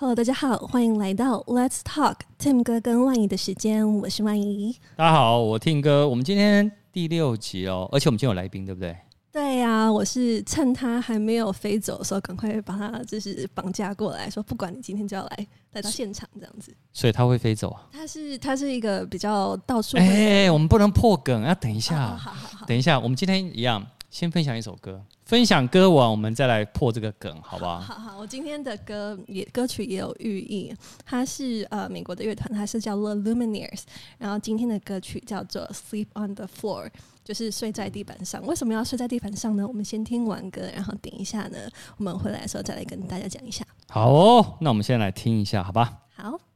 [0.00, 4.76] Hello，大家好，欢迎来到 Let's Talk Tim 哥跟万怡的时间，我是万怡。
[4.94, 6.08] 大家好，我 Tim 哥。
[6.08, 8.96] 我们今天第六集哦，而且我们今天有来宾，对不对？
[9.32, 16.72] 对呀、啊，我是趁他还没有飞走的时候，赶快把他就是绑架过来，说不管你今天就要来来到现场这样子。
[16.92, 17.88] 所以他会飞走啊？
[17.92, 20.06] 他是他是一个比较到处哎、
[20.44, 23.84] 欸，我们不能破梗，啊等一下，哦、好好好，等一下，我们今天一样。
[24.10, 27.78] 先分享一首歌，分享歌完，我们再来破这个梗，好不好？
[27.78, 30.74] 好好，我今天的歌也歌曲也有寓意，
[31.04, 33.82] 它是呃美国的乐团，它是叫 The Lumineers，
[34.16, 36.88] 然后今天的歌曲叫做 Sleep on the Floor，
[37.22, 38.44] 就是睡在地板上。
[38.46, 39.68] 为什么要睡在地板上呢？
[39.68, 41.58] 我们先听完歌，然后等一下呢，
[41.98, 43.64] 我们回来的时候再来跟大家讲一下。
[43.88, 46.04] 好哦，那我们先来听一下，好吧？
[46.16, 46.47] 好。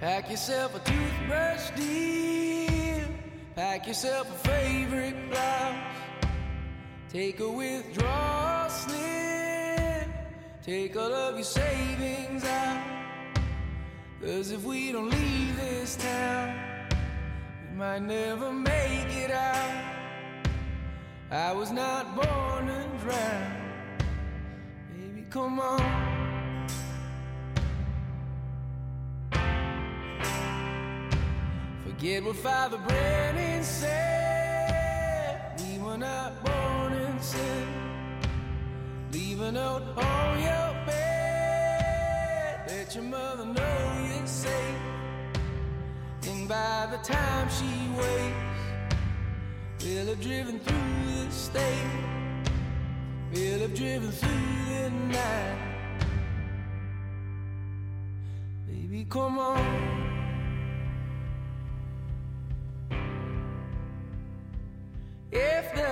[0.00, 3.04] Pack yourself a toothbrush, dear.
[3.56, 5.74] Pack yourself a favorite blouse.
[7.08, 10.08] Take a withdrawal slip.
[10.62, 12.80] Take all of your savings out.
[14.22, 16.56] Cause if we don't leave this town,
[17.68, 19.94] we might never make it out.
[21.32, 23.52] I was not born to drown.
[24.94, 26.07] Baby, come on.
[31.98, 35.40] Forget what Father Brennan said.
[35.58, 37.66] We were not born in sin.
[39.12, 42.60] Leave a note on your bed.
[42.68, 44.78] Let your mother know you're safe.
[46.28, 47.66] And by the time she
[47.98, 48.62] wakes,
[49.82, 51.90] we'll have driven through the state.
[53.34, 54.28] We'll have driven through
[54.68, 55.58] the night.
[58.68, 60.17] Baby, come on.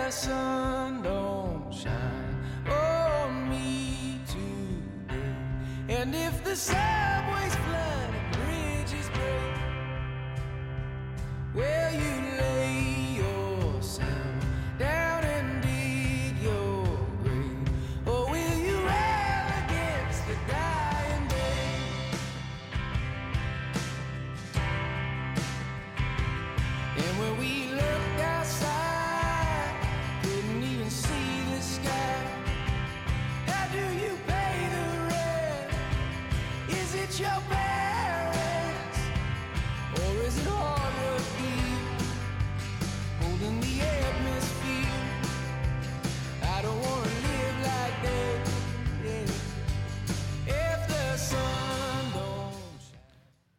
[0.06, 2.38] The sun don't shine
[2.70, 7.15] on me today, and if the subways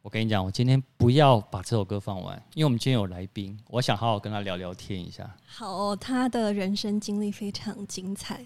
[0.08, 5.30] 我跟你讲，我今天不要把这首歌放完，因为我们今天有来宾，我想好好跟他聊聊天一下。
[5.44, 8.42] 好哦，他的人生经历非常精彩。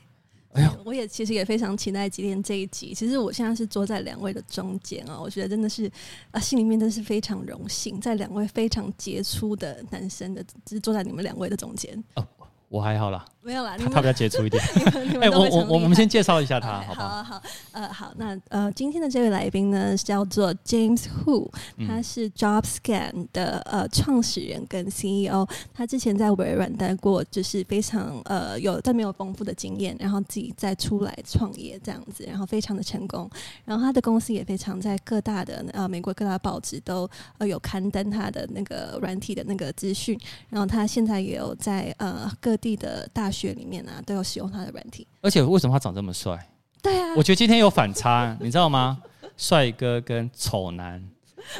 [0.84, 2.92] 我也其实也非常期待今天这一集。
[2.92, 5.88] 其实我现在是坐在两位的中间啊，我觉得真的是
[6.32, 11.96] 啊，心里面真的是非常荣幸，在两位非常杰出的男生的，就是坐在你们两位的中间。
[12.16, 12.26] 哦，
[12.72, 13.22] 我还好啦。
[13.44, 14.62] 没有啦，他他比较杰出一点。
[15.20, 17.08] 哎、欸，我我我我们先介绍一下他，好不好？
[17.08, 21.50] 好好，呃，好，那呃，今天的这位来宾呢，叫做 James Hu，
[21.86, 25.44] 他是 JobScan 的呃创始人跟 CEO。
[25.74, 33.28] 他之前在微软待过，就是非常呃有但没有丰富的经验，然后自己再出来创业这样子，然后非常的成功。
[33.64, 40.16] 然后他的公司也非常在各大的呃美国各大报纸都呃有刊登他的那个软体的那个资讯。
[40.48, 46.48] 然后他现在也有在呃各地的大学里面啊，都有使用他的软体，而且为什么他长这么帅？
[46.80, 49.02] 对啊，我觉得今天有反差，你知道吗？
[49.36, 51.04] 帅哥跟丑男，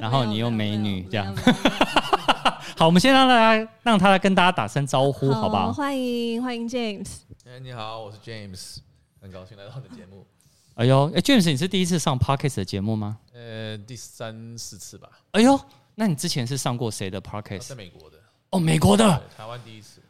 [0.01, 1.35] 然后你又美女这样。
[2.79, 5.73] 好，我们先让大家让他来跟大家打声招呼，好，好不好？
[5.73, 7.09] 欢迎欢迎 James。
[7.45, 8.77] 哎，你好，我是 James，
[9.21, 10.25] 很高兴来到你的节目。
[10.75, 13.19] 哎呦，哎，James，你是第一次上 Parkes 的节目吗？
[13.33, 15.09] 呃，第三四次吧。
[15.33, 15.59] 哎呦，
[15.97, 17.69] 那你之前是上过谁的 Parkes？
[17.69, 18.19] 在美国的。
[18.50, 19.05] 哦，美国的。
[19.37, 20.00] 台湾第一次。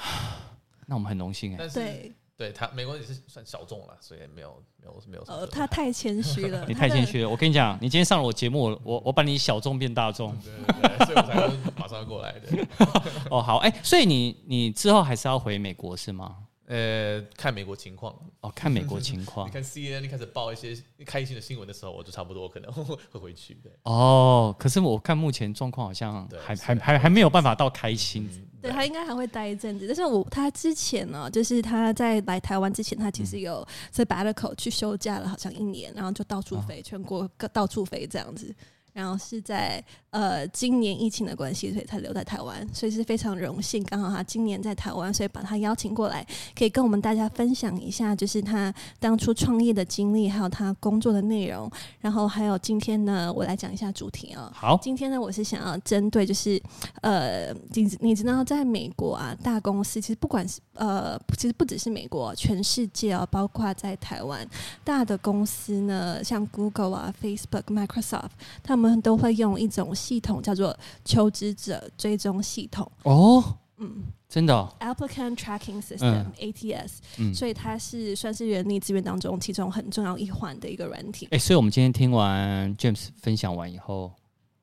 [0.86, 5.22] 那我们很荣幸哎，对对他美国也是算小众了，所以没有没有没有。
[5.28, 7.28] 呃，他太谦虚了， 你太谦虚了。
[7.28, 11.48] 我跟你讲，你今天上了我节目，我我把你小众变大众， 对对对，所以我才
[11.78, 12.66] 马上过来的。
[13.30, 16.36] 哦，好，哎、欸，所以你你之后还是要回美国是吗？
[16.70, 19.44] 呃，看美国情况哦，看美国情况。
[19.48, 23.54] 你看 CNN 开始报一些开心的新闻的时候，我就差不多可能会 回去。
[23.60, 28.28] 对哦，可是我看目前状况好像还还还还没有办法到开心。
[28.32, 38.54] 嗯、对他应该还会待一阵子，但是我他之前呢，就是他在来台湾之前，他其实有在 sabbatical 去休假了，好像一年，然后就到处飞，全国各到处飞这样子。
[38.92, 46.26] 然后是在呃今年疫情的关系，所以才留在台湾，所以是非常荣幸，刚好他今年在台湾，所以把他邀请过来，
[46.58, 51.70] 可以跟我们大家分享一下，就是他当初创业的经历，还有他工作的内容，
[52.00, 54.52] 然后还有今天呢，我来讲一下主题啊、哦。
[54.52, 56.60] 好，今天呢，我是想要针对就是
[57.02, 64.44] 呃，你你知道，在美国啊，大公司其实不管是呃，其实不只是美国，全世界啊，包括在台湾，
[64.82, 68.30] 大的公司呢，像 Google 啊、Facebook、Microsoft，
[68.64, 68.79] 他们。
[68.80, 70.74] 我们都会用一种系统叫做
[71.04, 72.90] 求职者追踪系统。
[73.02, 73.44] 哦，
[73.76, 81.28] 嗯，真的、哦、Applicant Tracking System、嗯、ATS，、嗯、所以它是算是人力资源当中其中很重要一环的一个软体。
[81.30, 84.10] 哎，所以我们今天听完 James 分享完以后，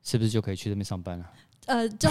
[0.02, 1.30] 是不是就可以去那边上班了？
[1.66, 2.08] 呃，就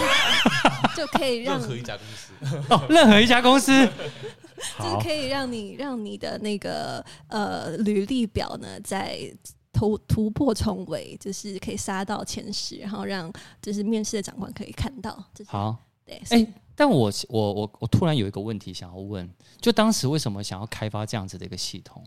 [0.96, 2.56] 就可以让任何一家公司。
[2.70, 3.86] 哦，任何一家公司，
[4.80, 9.30] 就是可以让你让你的那个呃履历表呢在。
[9.72, 15.22] 突突破重围，就是可以杀到前十，然后让就是面试的长官可以看到。
[15.46, 19.28] 好，对，哎、欸，但我我我我突然有一个问题想要问，
[19.60, 22.02] 就当时为什么想要开发这样子的一个系统？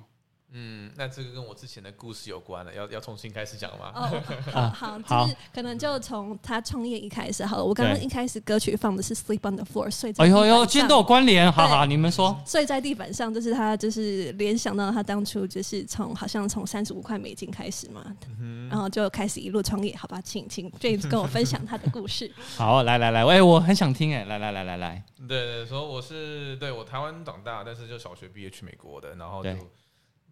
[0.54, 3.92] 嗯，那这个跟我之前的故事有关了，要要重新开始讲吗？
[3.96, 7.64] 哦，好， 就是可能就从他创业一开始好了。
[7.64, 10.24] 我刚刚一开始歌曲放的是 Sleep on the Floor，睡在。
[10.24, 12.38] 哎呦呦，今天都有关联，好好，你们说。
[12.46, 18.06] 睡在地板上，就是他就是联想到他当初就是从好像从三十五块美金开始嘛，
[18.70, 20.20] 然后就开始一路创业，好吧？
[20.22, 22.30] 请请 James 跟我分享他的故事。
[22.58, 25.04] 好，来来来，哎，我很想听，哎，来来来来来。
[25.28, 29.50] 对对，说我是对我台湾长大，但是就小学毕业去美国的，然后就。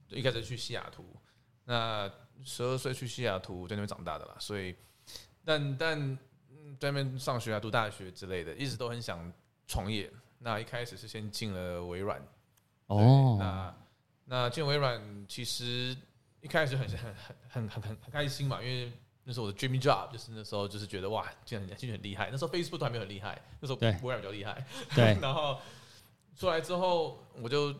[0.09, 1.06] 一开始去西雅图，
[1.65, 2.11] 那
[2.44, 4.75] 十二岁去西雅图，在那边长大的啦，所以，
[5.45, 6.17] 但但
[6.79, 9.31] 在那边上学啊，读大学之类的，一直都很想
[9.67, 10.11] 创业。
[10.39, 12.21] 那一开始是先进了微软，
[12.88, 13.75] 哦，那
[14.25, 15.95] 那进微软其实
[16.41, 17.15] 一开始很很
[17.50, 18.91] 很很很很开心嘛，因为
[19.25, 22.29] 那是我的 dream job，就是那时候就是觉得哇，进来进去很厉害。
[22.31, 24.65] 那时候 Facebook 都还没有很厉害，那时候微软比较厉害。
[24.95, 25.59] 对， 然后
[26.38, 27.75] 出来之后我就。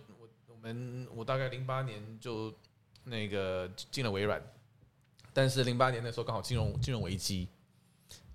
[0.62, 2.54] 我们我大概零八年就
[3.06, 4.42] 那个进了微软，
[5.32, 7.48] 但是零八年那时候刚好金融金融危机，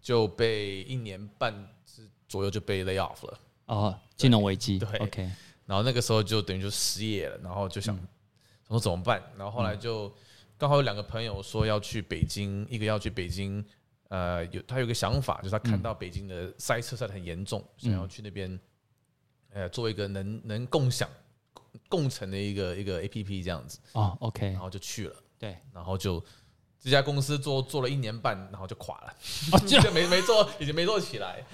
[0.01, 1.53] 就被一年半
[1.85, 3.39] 之左右就被 lay off 了。
[3.67, 5.31] 哦，金融危机，对，OK。
[5.67, 7.95] 然后那个时候就等于就失业了，然后就想
[8.69, 9.23] 说怎么办？
[9.37, 10.11] 然后后来就
[10.57, 13.63] 刚好有两个朋友说要去北京，一个要去北京，
[14.09, 18.59] 呃，有他有个想法，就是他看到北京的塞车塞得很严重，想要去那边，
[19.51, 21.07] 呃，做一个能能共享。
[21.89, 23.79] 共成的一个一个 A P P 这样子。
[23.93, 26.23] 哦，OK，然后就去了，对，然后就
[26.81, 29.15] 这家公司做做了一年半，然后就垮了，
[29.53, 31.45] 哦，就 没没做，已经没做起来，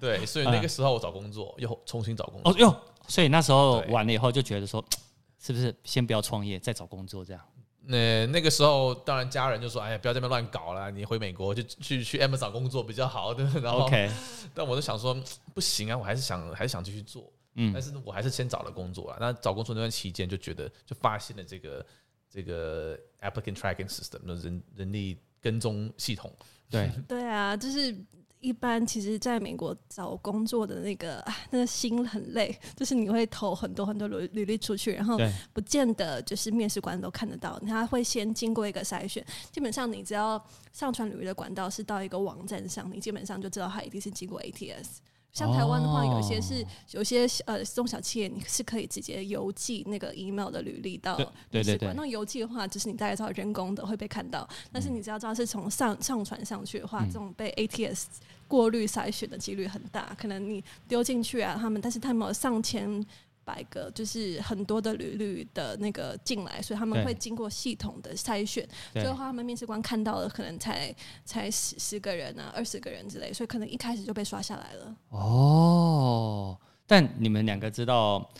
[0.00, 4.84] 对，所以那个时候我找工作又重新找工作，哦哟，所以那时候完了以后就觉得说，
[5.40, 7.42] 是不是先不要创业，再找工作这样？
[7.90, 14.10] 那那个时候当然家人就说，哎呀，不要这边乱搞了，你回美国就去去 M 找工作比较好对，然后，OK，
[14.54, 15.16] 但我就想说
[15.54, 17.32] 不行啊，我还是想还是想继续做。
[17.58, 19.18] 嗯，但是我还是先找了工作啊。
[19.20, 21.84] 那找工作那段期间，就觉得就发现了这个
[22.30, 26.32] 这个 applicant tracking system，那人人力跟踪系统。
[26.70, 27.96] 对 对啊，就是
[28.40, 35.18] 一般其实在美国找工作的那个那个心很累，就是你会投很多很多履履历出去，然后
[35.52, 39.26] 不见得就是面试官都看得到，他会先经过一个筛选。
[39.50, 40.40] 基本上你只要
[40.72, 44.98] 上传履历的管道是到一个网站上，你基本上就知道他一定是经过 ATS。
[45.32, 51.16] 像台湾的话，有些是有些呃中小企业，你是可以直接邮寄那个 email 的履历到
[51.50, 51.92] 对对对。
[51.94, 58.04] 那邮寄的话，就是你大概知道人工的会被看到，但是你只要知道是从上上传上去的话，这种被 ATS
[58.48, 60.14] 过滤筛选的几率很大。
[60.18, 63.06] 可能你丢进去啊，他们但是他们有上千。
[63.48, 74.94] 百个就是很多的履历的那个进来，所以他们会经过系统的筛选，最后他们面试官看到了可能才才十十个人啊，二十个人之类，所以可能一开始就被刷下来了。
[75.08, 78.30] 哦，但你们两个知道，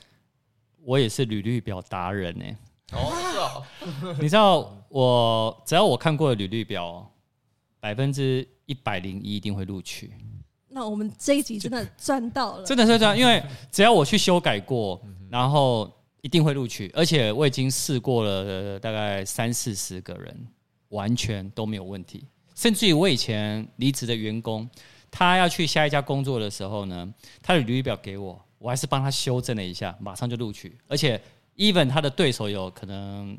[0.84, 2.44] 我也是履历表达人呢。
[2.92, 7.10] 哦，是哦，你知道我只要我看过的履历表，
[7.80, 10.12] 百分之一百零一一定会录取。
[10.78, 20.46] 那我们这一集真的赚到了，真的是这样，因为只要我去修改过，然后一定会录取，而且我已经试过了大概三四十个人，
[20.90, 22.24] 完全都没有问题。
[22.54, 24.70] 甚至于我以前离职的员工，
[25.10, 30.78] 他要去下一家工作的时候呢，他的履历表给我，我还是帮他修正了一下，马上就录取。
[30.86, 31.20] 而且
[31.56, 33.36] ，even 他的对手有可能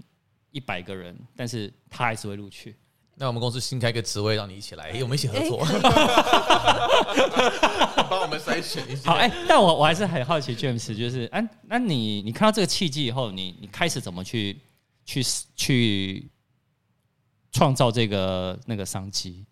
[0.51, 2.75] 一百个人，但是他还是会录取。
[3.21, 5.57] 那我们公司新开个职位，让你一起来，欸、我们一起合作，
[8.09, 9.11] 帮我们筛选一下。
[9.11, 14.57] 好，哎、欸，但我我还是很好奇，James，就是，哎、啊，那你你看到这个契机以后，你你开始怎么去
[15.03, 15.21] 去
[15.57, 16.31] 去
[17.51, 19.45] 创造这个那个商机？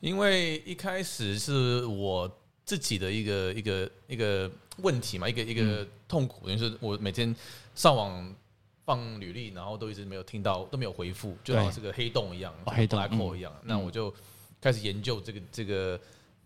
[0.00, 2.28] 因为一开始是我
[2.64, 7.32] 自己的一个一个一个问题嘛，一个一个痛苦，等于是我每天
[7.76, 8.34] 上网
[8.84, 13.52] 放履历，然后都一直没有听到，都没有回复，就好像是个黑洞一样，黑洞一样。
[13.62, 14.12] 那我就
[14.60, 16.00] 开始研究这个这个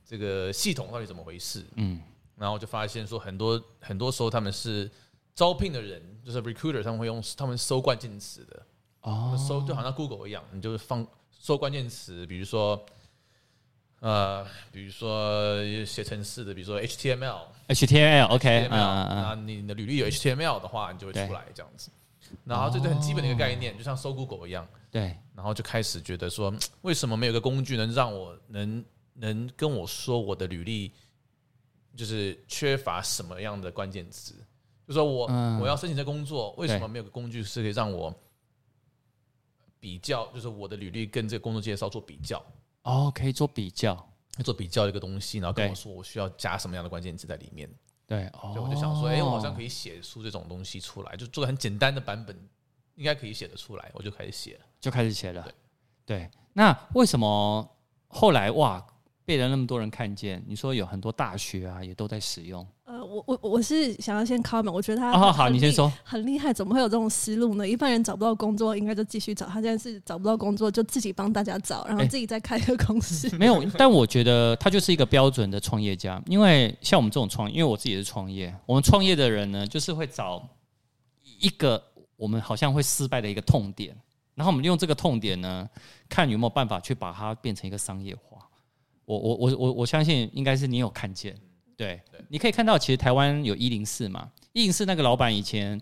[0.05, 1.65] 这个系统到底怎么回事。
[1.77, 2.01] 嗯，
[2.37, 4.91] 然后就发现说，很多很多时候他们是
[5.35, 8.63] 招聘的人，就是 recruiter，他们会用他们搜关键词的。
[9.03, 12.85] 哦，搜就好像 Google 一样，你就是放搜关键词，比如说，
[14.01, 21.91] 呃，比如说写程式的，比如说 HTML，HTML，OK，啊，你的履历有 HTML 的话，你就会出来这样子。
[22.45, 24.67] 然后这就很基本的一个概念，就像搜 Google 一样。
[24.91, 26.53] 对，然后就开始觉得说，
[26.83, 30.93] 为什么没有个工具能让我能能跟我说我的履历
[31.95, 34.35] 就是缺乏什么样的关键词？
[34.87, 35.27] 就说我
[35.61, 38.15] 我要申请这工作，为什么没有个工具是可以让我
[39.81, 42.41] 比较就是我的履历跟这个工作介绍做比较
[42.83, 43.95] 哦，可以做比较，
[44.45, 47.69] 做比较一个东西，然后跟我说我需要加什么样的关键词在里面。
[48.07, 52.37] 对，所以我就想说，哎，我好像可以写出这种东西出来，就做个很简单的版本，
[52.95, 55.43] 应该可以写得出来，我就开始写了，就开始写了。
[55.43, 55.53] 对，
[56.19, 57.69] 对，那为什么
[58.07, 58.87] 后来哇
[59.25, 60.41] 被人那么多人看见？
[60.47, 62.65] 你说有很多大学啊也都在使用。
[63.07, 67.67] 我我我是想要先 comment，我觉得他好好，你先说，很厉害，怎么会有这种思路呢？
[67.67, 73.35] 一般人找不到工作，应该就继续找，他现在是找不到工作，就自己帮大家找，然后自己再开一个公司。
[73.39, 80.47] 没有，但我觉得他就是一个标准的创业家，因为像我们这种创，因为我自己也是创业，我们创业的人呢，就是会找
[81.41, 81.83] 一个
[82.17, 83.97] 我们好像会失败的一个痛点，
[84.35, 85.69] 然后我们用这个痛点呢，
[86.09, 88.39] 看有没有办法去把它变成一个商业化。
[89.05, 91.37] 我我我我我相信应该是你有看见。
[91.77, 95.79] 对，你可以看到，其实台湾有一零四嘛，一零四那个老板以前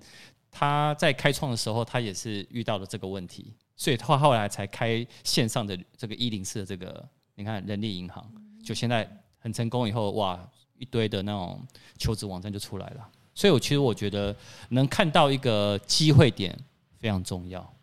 [0.50, 8.28] 他在开创的时候，他也是遇到了这个问题，所以他后来才开线上的这个一零四的这个，你看人力银行，
[8.64, 9.08] 就现在
[9.38, 10.38] 很成功以后，哇，
[10.78, 11.64] 一堆的那种
[11.98, 13.08] 求职网站就出来了。
[13.34, 14.34] 所以，我其实我觉得
[14.68, 16.56] 能看到一个机会点
[17.00, 17.73] 非常重要。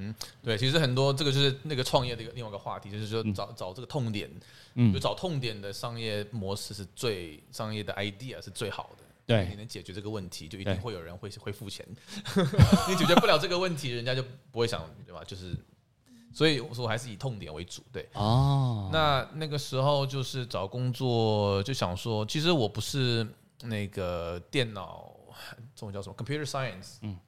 [0.00, 4.30] 嗯，对，其实很多这个就是那个创业的一个另外一个话题，就是说找找这个痛点。
[4.74, 9.04] 嗯，就找痛点的商业模式是最商业的 idea 是最好的。
[9.26, 11.84] 对，你能解决这个问题，就一定会有人会会付钱。
[12.88, 15.24] 你解决不了这个问题，人家就不会想，对吧？
[15.24, 15.56] 就是，
[16.32, 17.82] 所以我说我还是以痛点为主。
[17.92, 23.26] 对，哦，那那个时候就是找工作，就想说，其实我不是
[23.62, 25.12] 那个电脑，
[25.74, 26.98] 中文叫什么？computer science。
[27.02, 27.18] 嗯，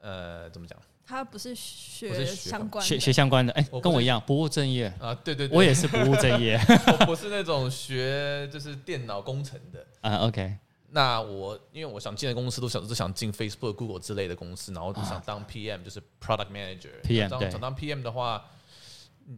[0.00, 0.78] 呃，怎么讲？
[1.06, 6.58] 他不是学相关学学相关的，哎，跟我一样不务正业啊，对对，我也是不务正业，
[6.98, 10.16] 我不是那种学就是电脑工程的啊。
[10.26, 10.56] OK，
[10.90, 17.00] 那我因为我想进的公司都想都想进 Facebook、Google 之类的公司，然后想当 PM，就是 Product Manager。
[17.02, 18.42] PM 对，想当 PM 的话，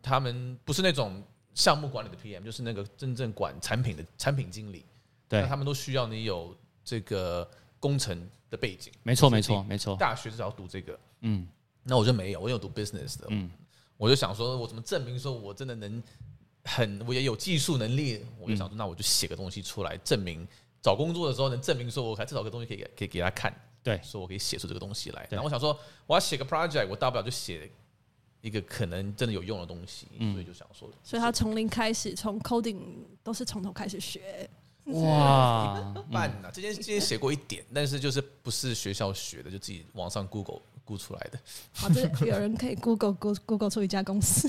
[0.02, 1.20] 他们不是那种
[1.54, 4.84] 项目管理的 PM，就是那个真正管产品的产品经理。
[5.28, 8.92] 对，那他们都需要你有这个工程的背景。
[9.02, 9.96] 没错，没错，没错。
[9.96, 11.48] 大学至少要读这个，嗯。
[11.88, 13.48] 那我就没有，我有读 business 的，嗯，
[13.96, 16.02] 我就想说，我怎么证明说我真的能
[16.64, 20.46] 很，我也有技术能力，我就想说，那我就写个东西出来，证明
[20.82, 25.28] 找工作的时候能证明说，我还至少有个东西可以给可以给他看，对，说我可以写出这个东西来。
[25.30, 27.70] 然后我想说，我要写个 project，我大不了就写
[28.40, 32.80] 一个可能真的有用的东西，所以就想说，所以他从零开始，从 coding
[33.22, 34.50] 都是从头开始学。
[34.86, 36.50] 哇，慢呐！
[36.52, 40.60] 之前之前写过一点，但是就是不是学校学的，就自己网上 Google。
[40.86, 41.38] 估出来的，
[41.72, 44.48] 好，的有人可以 Google Google Google 出一家公司，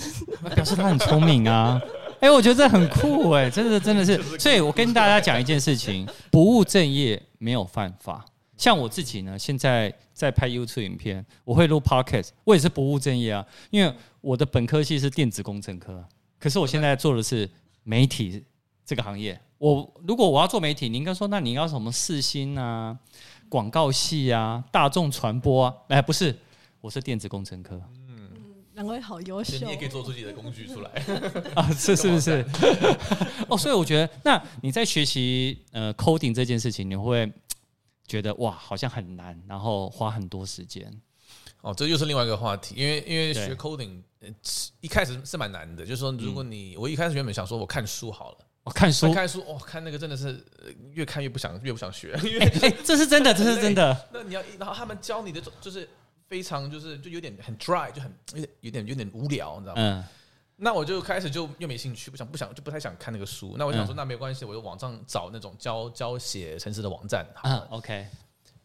[0.55, 1.81] 表示他很聪明啊！
[2.19, 4.21] 哎、我觉得这很酷哎、真的真的是。
[4.37, 8.23] 所以我跟大家讲一件事情：不务正业没有犯法。
[8.55, 13.45] 像我自己呢，现在在拍 YouTube 影片，我会录 Podcast，我也是不务正业啊。
[13.71, 16.03] 因为我的本科系是电子工程科，
[16.39, 17.49] 可是我现在做的是
[17.83, 18.43] 媒体
[18.85, 19.39] 这个行业。
[19.59, 22.97] 我如果我要做媒体，你应该说，那你要什么四星啊？
[23.49, 26.37] 广告系啊，大众传播啊，哎，不是，
[26.81, 27.81] 我是电子工程科。
[28.09, 28.29] 嗯，
[28.73, 30.91] 两位好优秀，你也可以做出自己的工具出来
[31.55, 32.45] 啊，是是不是？
[33.47, 37.31] 哦，所以我觉得，那你在学习呃 coding 这件事情，你会
[38.05, 40.91] 觉得哇，好像很难，然后花很多时间。
[41.61, 44.01] 哦，这又是另外一个话题，因为因为学 coding
[44.81, 48.37] 一开始是蛮难的，就是说，如果你、嗯、我一开始原本想说我看书好了。
[48.73, 50.43] 看书，看书，哦，看那个真的是
[50.93, 52.13] 越看越不想，越不想学。
[52.39, 54.09] 哎、欸欸，这是真的， 这是真的。
[54.11, 55.87] 那你要，然后他们教你的就是
[56.27, 59.81] 非常就是就有点很 dry，就很有点有点有点无聊，你知道吗？
[59.81, 60.03] 嗯。
[60.59, 63.55] 那我就开始就又没兴趣，不想不想就不太想看那个书。
[63.59, 67.25] 那我想说，那没关系，我就网上找那种教教写程式的网站。
[67.43, 68.07] 嗯，OK。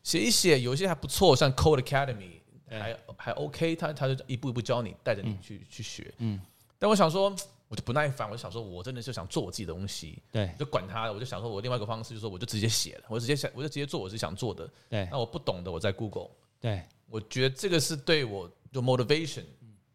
[0.02, 6.12] 写一写，有一些还不错，像 Code Academy 还还 OK，他他就一步一步教你，带着你去去学。
[6.18, 6.40] 嗯。
[6.78, 7.34] 但我想说。
[7.72, 11.12] 我就不耐烦，我就想说，我真的就想做我自己的东西，对，就管他了。
[11.14, 14.70] 我就想说，我另外一个方式就是说，我就直接写了，我就直接想，我就直接做我自己想做的。
[14.90, 16.28] 对，那我不懂的，我在 Google。
[16.60, 19.44] 对，我觉得这个是对我就 motivation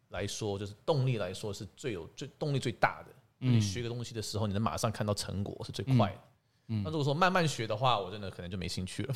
[0.08, 3.12] 来说，就是动力来说是最有最动力最大的。
[3.38, 6.20] 嗯，你学个东西的时候，你能马上看到成果是最快的。
[6.66, 9.14] 嗯，那如果说慢慢学的话，我真的可能就没兴趣了。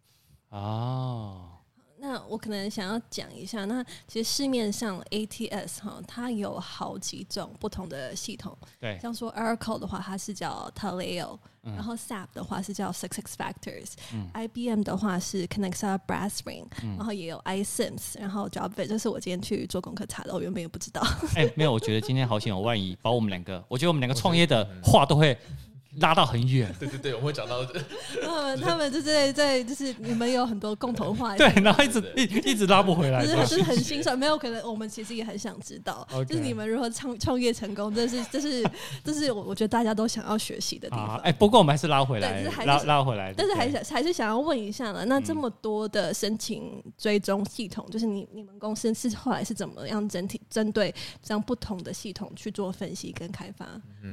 [0.48, 1.57] 哦。
[2.00, 8.56] 那我可能想要讲一下，那其实市面上 ATS 哈，它有好几种不同的系统。
[8.80, 21.02] 对，像说 Oracle 的话，它是叫 Taleo，、嗯、然后 SAP 的话是叫 SuccessFactors，IBM、嗯、的话是 Connexa Brassring，、嗯、然后也有 iSIMS，然后 Jobvet，这是我今天去做功课查的，我原本也不知道。
[21.34, 25.36] 哎、欸，没有，我觉得今天好险我万一把我们两个，我觉得我们两个创业的话都会。
[26.00, 27.58] 拉到很远，对 对对，我们会讲到。
[28.22, 34.18] 他们他们就是在在就是你们有很多共同话题，对，然后一直一一直拉不回来，就是就是很心酸。
[34.18, 38.64] 没有可能，我们其实也很想知道，就是你们如何创创业成功，这是这是
[39.04, 41.16] 这是我我觉得大家都想要学习的地方。
[41.18, 43.32] 哎，不过我们还是拉回来，拉拉回来。
[43.36, 53.66] 但是还想还是想要问一下了，那这么多的申请追踪系统，就是你你们公司是后来是怎么样整体针对这样不同的系统去做分析跟开发？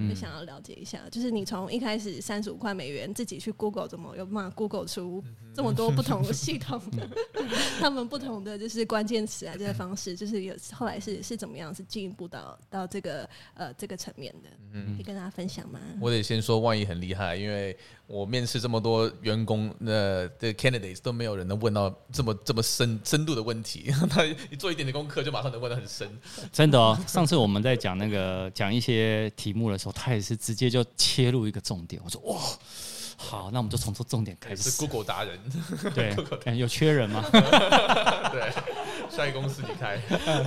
[0.10, 7.08] 就想要了解一下，就是你从一开始三十五块美元自己去 Google 怎么有办法 Google 出这么多不同的系统的，
[7.80, 14.50] 他们不同的就是关键词啊这个方式，就是有后来是是怎么样是进一步到到这个呃这个层面的，
[14.96, 15.80] 可以跟大家分享吗？
[16.02, 26.08] 我得先说万一很厉害，因为我面试这么多员工呃的 candidates 都没有人能问到这么这么深深度的问题， 他一做一点点功课就马上能问得很深，
[26.52, 26.98] 真的哦。
[27.08, 32.22] 上次我们在讲那个讲一些题目的时候，他也是直接就切入一个重点，我说。
[32.22, 32.40] 哇，
[33.18, 34.70] 好，那我们就从这重点开始。
[34.70, 35.40] 是 Google 达人，
[35.96, 36.14] 对，
[36.46, 37.24] 欸、有缺人吗？
[37.32, 38.52] 对，
[39.16, 39.98] 下一公司你开，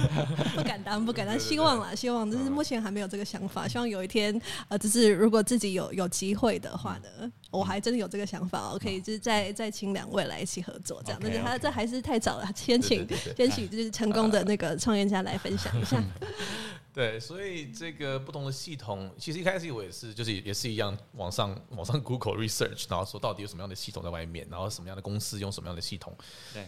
[0.55, 16.03] 不敢当，不敢当，希望啦，希望，就是目前还没有这个想法，希望有一天，呃，就是如果自己有有机会的话呢，我还真的有这个想法，我可以就是再再请两位来一起合作，这样，但是他这还是太早了，先请先请就是成功的那个创业家来分享一下。
[16.93, 26.13] 对，所以这个不同的系统，其实一开始我也是，就是也是一样，网上网上 Google research，然后说到底有什么样的系统在外面，然后什么样的公司用什么样的系统。
[26.53, 26.67] 对，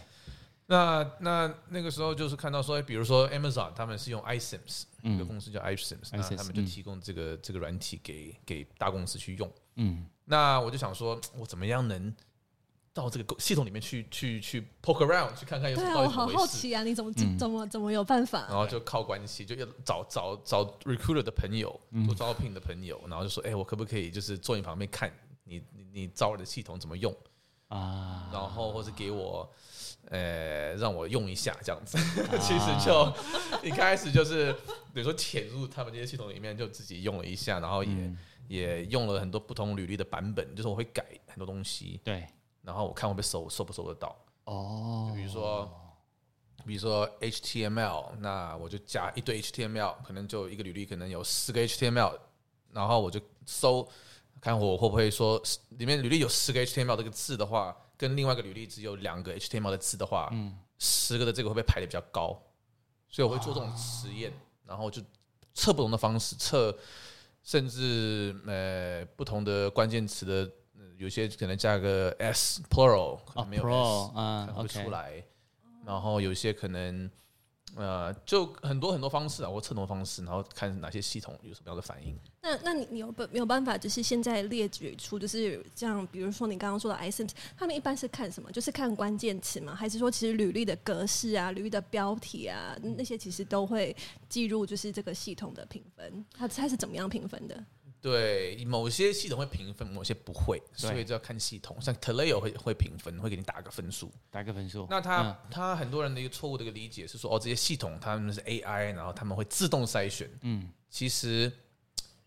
[0.71, 9.53] 那那那个时候就是看到说，比如说 Amazon 他们是用 iSIMS，一个公司叫 iSIMS，那他们就提供这个这个软体给给大公司去用。
[9.75, 12.15] 嗯，那我就想说，我怎么样能
[12.93, 15.91] 到这个系统里面去去去 poke around 去看看有什么？
[15.91, 16.85] 对啊，我好好奇啊！
[16.85, 18.47] 你怎么怎么怎么有办法？
[18.49, 27.13] 然后就靠关系，就要找找找 recruiter 的朋友，做招聘的朋友，然后就说：“哎，我可不可以就是坐你旁边看你你你招的系统怎么用
[27.71, 28.29] 啊？
[28.33, 29.51] 然后或是给我
[30.11, 31.99] 呃让我用一下这样子。
[32.39, 33.13] 其实就
[33.63, 34.53] 一开始就是
[34.93, 38.13] 比如说潜入他们这些系统里面，就自己用了一下，然后也
[38.49, 42.01] 也用了很多不同履历的版本，就是我会改很多东西。
[42.05, 42.27] 对。
[42.63, 45.81] 然后我看会不会收收不收得到哦，就比如说，
[46.67, 52.19] 比如说 HTML，那我就加一堆 HTML，可能就一个履历可能有四个 HTML，
[52.71, 53.89] 然后我就搜，
[54.41, 62.41] 看我会不会说里面履历有十个 HTML 这个字的话，跟另外一个履历只有两个 HTML 的字的话，嗯，十个的这个会不会排的比较高？
[63.09, 64.33] 所以我会做这种实验，
[64.67, 65.03] 然后就
[65.53, 66.77] 测不同的方式测，
[67.43, 70.51] 甚至呃不同的关键词的。
[70.97, 75.25] 有些可能加个 s plural，可能没有 s，看不出来。
[75.87, 77.11] 然后有些可能，
[77.77, 82.17] 呃，就很多很多方式啊，或测多方式，然后看哪些系统有什么样的反应。
[82.43, 88.51] 那那你你有没有办法，就是现在列举出，就是这样，比如说你刚刚说的 iCIMS，他们一般是看什么？
[88.51, 89.75] 就是看关键词吗？
[89.75, 93.95] 还是说其实履历的格式啊、履历的标题啊那些其实都会
[94.29, 96.25] 记录，就是这个系统的评分？
[96.33, 97.65] 它它是怎么样评分的？
[98.03, 101.77] 对，某些系统会评分，某些不会，所以就要看系统。
[101.81, 104.87] 像 Taleo 会会评分，会给你打个分数，打个分数。
[104.89, 110.31] 那他他很多人的一个错误的一个理解是说，哦，这些系统他们是 AI，然后他们会自动筛选。
[110.41, 111.53] 嗯，其实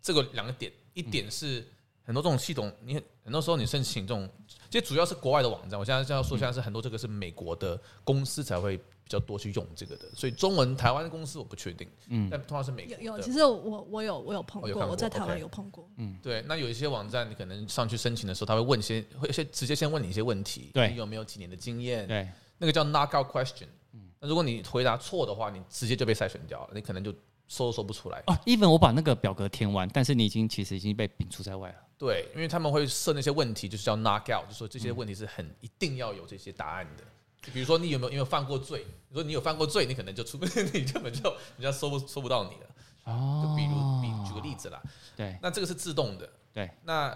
[0.01, 1.67] 这个两个点，一点是
[2.03, 4.29] 很多这种系统，你很多时候你申请这种，
[4.69, 5.79] 这主要是国外的网站。
[5.79, 8.79] 我现在这样说，现在是很多这个是美国的公司才会。
[9.13, 16.43] 比较多去用这个的，所以中文台湾的公司我不确定，嗯，但通常是美国有有，其实我我有我有碰过，过我在台湾有碰过，嗯，对。
[16.47, 22.07] 那有一些网站，你可能上去申请的时候，他会问一些，会先直接先问你一些问题，对，你有没有几年的经验？
[22.07, 23.67] 对，那个叫 knockout question。
[23.91, 27.13] 嗯，那如果你回答错的话，你直接就被筛选掉了，你可能就
[27.47, 28.23] 搜都搜不出来。
[28.25, 31.75] 哦，even 我把那个表格填完，但是你已经其实已经被摒除在外了。
[31.99, 37.03] 对，因为他们会设那些问题，就是叫 knockout，就说这些问题是很一定要有这些答案的。
[37.51, 38.85] 比如说你有没有有没有犯过罪？
[39.09, 40.37] 如果你有犯过罪，你可能就出，
[40.73, 42.69] 你根本就人家搜不搜不到你了。
[43.03, 44.81] 哦，就比如比举个例子啦，
[45.15, 46.71] 对，那这个是自动的，对。
[46.83, 47.15] 那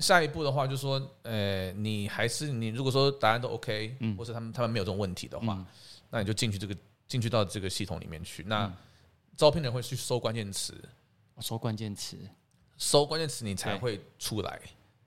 [0.00, 5.66] 下一步的话，就是说，呃，你还是你如果说答案都 OK，嗯，或是他们他们没有这种问题的话，嗯，
[6.10, 8.42] 那你就进去这个进去到这个系统里面去。
[8.42, 8.70] 那
[9.36, 10.74] 招聘人会去搜关键词，
[11.38, 12.18] 搜关键词，
[12.76, 14.60] 搜关键词你才会出来。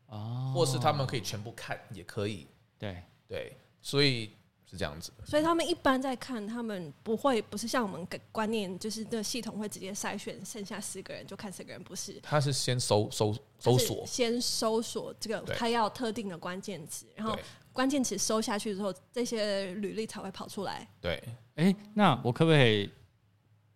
[0.08, 2.48] 哦，或是他们可以全部看也可以，
[2.80, 3.04] 对。
[3.28, 4.32] 对，所以。
[4.72, 12.20] 是这样子，所以他们一般在看，他们不会不是像我们的观念，就是这系统会直接筛选剩下十个人，就看十个人，不是？
[12.22, 17.36] 他是先搜搜搜索，先搜索这个他要特定的关键词，然后
[17.74, 20.88] 关键词搜下去之后，这些履历才会跑出来。
[21.02, 21.16] 对，
[21.56, 22.88] 哎、欸，那我可不可以，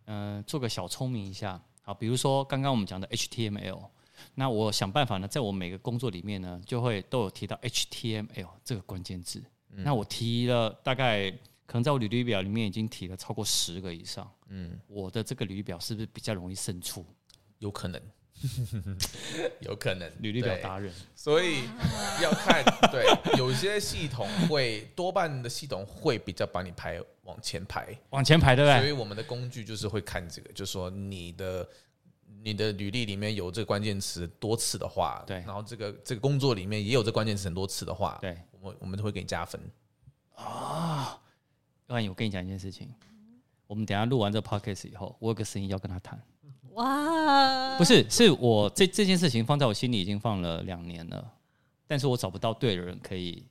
[0.06, 1.60] 嗯、呃，做个小聪明一下？
[1.82, 3.84] 好，比如说刚刚我们讲的 HTML，
[4.36, 9.44] 那我想办法呢，在我每个工作里面呢，就会都有提到 HTML 这个关键字。
[9.76, 11.32] 那我提了大概，
[11.66, 14.30] 可能在我履历表里面已经提了超过十个以上。
[14.50, 17.04] 嗯，我的这个履历表是不是比较容易胜出？
[17.58, 18.00] 有可能，
[19.62, 20.12] 有可能。
[20.20, 21.64] 履历表达人，所以
[22.22, 23.06] 要看对，
[23.38, 28.80] 有些系统会多半的系统会比较把你排往前排，往前排对不对？
[28.80, 31.68] 所以我们的工具就是会看这个，就是说你的
[32.44, 38.38] 你的履历里面有这个关键词多次的话，对，然后这个这个工作里面也有这关键词很多次的话，对。
[38.63, 39.60] 我我们都会给你加分
[40.36, 41.19] 啊！
[41.88, 42.89] 要不然我跟你讲一件事情，
[43.67, 46.19] 我们等下录完这个 podcast 以后，我有个生意要跟他谈。
[46.71, 47.78] 哇！
[47.78, 51.32] 不是，是我这这件事情放在我心里已经放了两年了，
[51.86, 53.45] 但是我找不到对的人可以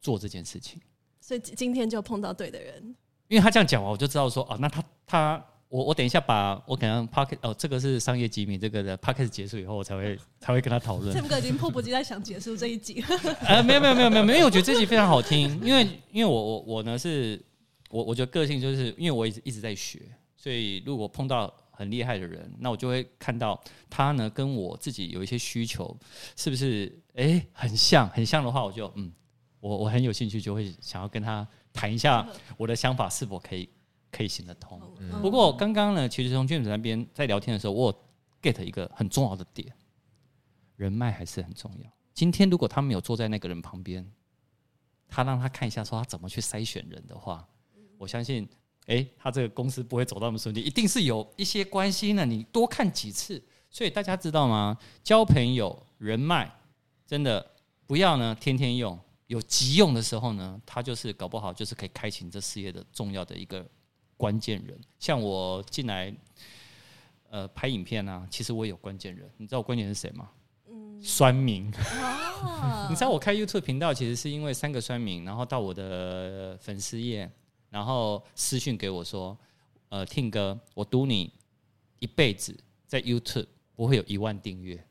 [0.00, 0.80] 做这件事情。
[1.20, 2.82] 所以今天就碰到对的人，
[3.28, 5.46] 因为他这样讲完，我就知道说啊，那他他。
[5.68, 11.12] 我我等一下把我可能 podcast 哦，这个是商业机密，这个的 podcast 结束以后，我才会才会跟他讨论。
[11.12, 13.02] 这个已经迫不及待想结束这一集。
[13.46, 17.44] 呃，没有没有没有没有没有，因为我觉得这集非常好听，因为因为我我我呢是，
[17.90, 20.00] 我我觉得个性就是因为我一直一直在学，
[20.36, 25.94] 所以如果碰到很厉害的人，那我就会看到他呢跟我自己有一些需求
[26.36, 29.12] 是不是哎很像很像的话，我就嗯，
[29.58, 32.24] 我我很有兴趣，就会想要跟他谈一下
[32.56, 33.68] 我的想法是否可以。
[34.10, 37.92] 可以行得通，嗯、不过刚刚呢，其实从 James 那边在聊天的时候，我
[38.40, 39.70] get 一个很重要的点，
[40.76, 41.90] 人脉还是很重要。
[42.14, 44.10] 今天如果他没有坐在那个人旁边，
[45.06, 47.46] 他让他看一下说他怎么去筛选人的话，
[47.98, 48.48] 我相信，
[48.86, 52.24] 哎、欸，他这个公司不会走到那么顺利，一定是有一些关系呢。
[52.24, 54.78] 你多看几次，所以大家知道吗？
[55.04, 56.50] 交朋友、人脉，
[57.06, 57.46] 真的
[57.86, 63.68] 不要呢天天用，有急用的时候呢，他就是搞不好就是可以开启这事业的重要的一个。
[64.16, 66.14] 关键人，像我进来，
[67.28, 69.30] 呃，拍影片啊，其实我也有关键人。
[69.36, 70.30] 你知道我关键人是谁吗？
[70.68, 71.66] 嗯，酸民。
[72.88, 77.30] 你知道我开 YouTube 频道，其实是因为三个酸民，然后到我的粉丝页，
[77.70, 79.36] 然后私讯给我说，
[79.88, 81.32] 呃，Tim 哥，我赌你
[81.98, 84.82] 一辈子在 YouTube 不会有一万订阅。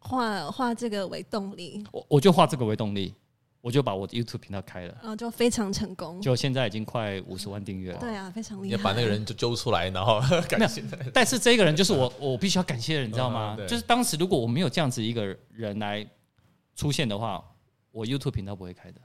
[0.00, 3.14] 画画这个为动力，我我就画这个为动力。
[3.68, 7.98] 我就把我的 YouTube 频道开了，然后就非常成功，就现在已经快五十万订阅了。
[7.98, 8.76] 对啊，非常厉害。
[8.78, 10.82] 要把那个人就揪出来，然后 感谢。
[11.12, 13.58] 但是这个人就是我，我必须要感谢的人，你知道吗？
[13.68, 16.06] 就是当时如果我没有这样子一个人来
[16.74, 17.44] 出现的话，
[17.90, 19.00] 我 YouTube 频道不会开的。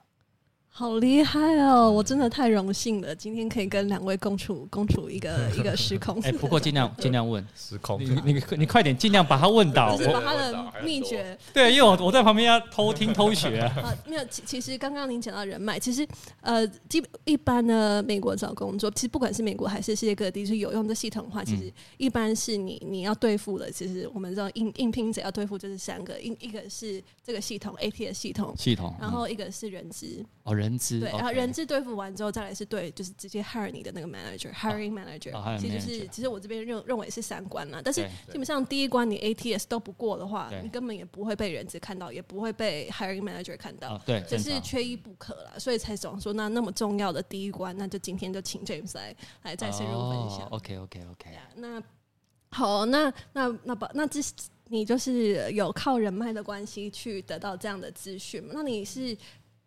[0.75, 1.91] 好厉害哦！
[1.91, 6.19] 我真的太荣幸了，今天可以跟两位共处共处一个 一个时空。
[6.23, 11.38] 哎，不过尽量 尽量问时空，你你你快点尽量把他问倒，就是把他的秘诀。
[11.53, 13.59] 对，因为我我在旁边要偷听偷学。
[13.86, 16.07] 啊，没有，其其实刚刚您讲到人脉，其实
[16.41, 30.62] 呃，基一般呢，美国找工作，其实不管是美国还是世界各地，是有用的系统的话，其实一般是你你要对付的，其实我们知道应应聘者要对付就是三个，一一个是这个系统 at 的系统系统，然后一个是人资哦。
[30.62, 37.82] 人资对，然后人资对付完之后，再来是对，就是直接 hire 你的那个 manager，hiring manager，其实就是其实我这边认认为是三关啦。
[37.84, 43.97] 但是基本上第一关你 ATS 都不过的话，你根本也不会被人资看到，也不会被 hiring manager 看到。
[44.06, 45.54] 对，这是缺一不可啦。
[45.58, 50.47] 所以才总说那那么重要的第一关，那就今天就请 James 来来再深入分享。
[50.49, 51.30] OK OK OK。
[51.56, 51.82] 那
[52.49, 54.19] 好，那那那把那这
[54.69, 59.17] 你就是有靠人脉的关系去得到这样的资讯，那你是？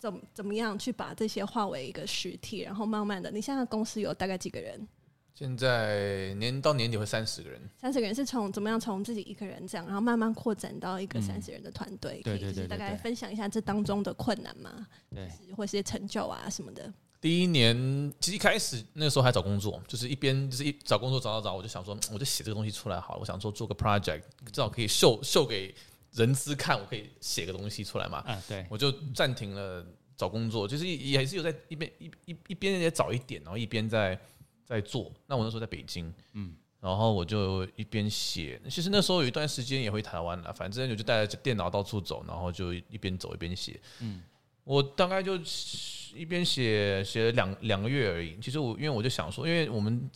[0.07, 4.87] 怎么怎么样去把这些化为一个实体，然后慢慢的，你现在公司有大概几个人？
[5.35, 14.87] 现在年到年底会三十个人，三十个人是从怎么样从自己一个人这样，然后慢慢扩展到一个三十人的团队，可以就是大概分享一下这当中的困难吗？
[15.11, 16.93] 对，或是些成就啊什么的。
[17.21, 17.77] 第一年
[18.21, 25.75] 其实一开始那个时候还找工作，就是一边就是一找工作找找找，我就想说，我就写这个东西出来好了，我想说做个 project，至少可以秀秀给。
[26.17, 28.25] 人资看，我可以写个东西出来嘛？
[28.27, 34.19] 嗯，对，我就暂停了找工作，就是也是有在一边一一一边也找一点，然后一边在
[34.65, 35.13] 在做。
[35.27, 43.79] 那我那时候在北京，嗯，然然后我就一边写，其实那时候有一段时间也回台湾了，反正我就带着电脑到处走，然后就一边走一边写。
[44.01, 44.23] 嗯，
[44.63, 45.37] 我大概就
[46.15, 48.39] 一边写写了两两个月而已。
[48.41, 50.09] 其实我因为我就想说，因为我们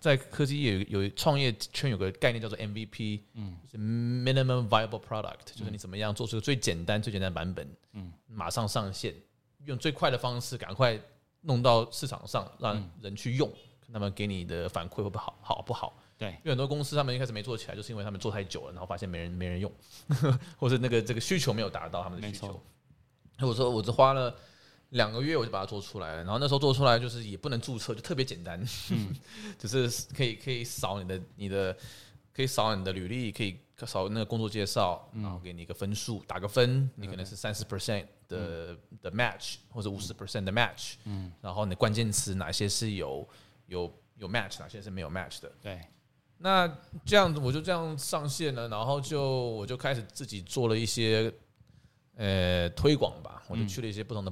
[0.00, 9.14] 在科技业有有创业圈有个概念叫做 MVP，嗯，是 Minimum Viable Product，就是你怎么样做出个最简单最简单的版本，嗯，马上上线，
[9.64, 11.00] 用最快的方式赶快
[11.42, 13.50] 弄到市场上，让人去用，
[13.88, 15.96] 那么给你的反馈会不好，好不好？
[16.18, 19.70] 对，因为很多公司他们一开始没做起来，就是因为他们做太久了，然后发现没人没人用，
[20.08, 22.60] 呵 呵或者那个这个需求没有达到他们的需求。
[23.40, 24.34] 我说我只花了
[24.90, 29.14] 两个月我就把它做出来了，然后那时候做出来就是也不能注册，就特别简单，嗯、
[29.58, 31.76] 就是可以可以扫你的你的
[32.32, 43.28] 可以扫你的履历，可以扫那个工作介绍，然后给你一个分数，打个分，你可能是三十 percent 的的 match 或者五十 percent 的 match，嗯，然后你的关键词哪些是有
[43.66, 45.80] 有有 match，哪些是没有 match 的，对。
[46.38, 46.70] 那
[47.04, 51.32] 这样子我就这样上线了，然后就我就开始自己做了一些
[52.14, 54.30] 呃推广吧，我就去了一些不同的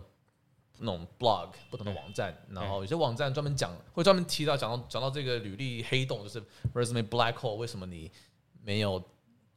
[0.79, 6.43] 那种 blog、不同的网站，然后有些网站专门讲会专门提到讲到讲到这个履历黑洞，就是
[6.75, 8.11] resume black hole，为什么你
[8.63, 9.03] 没有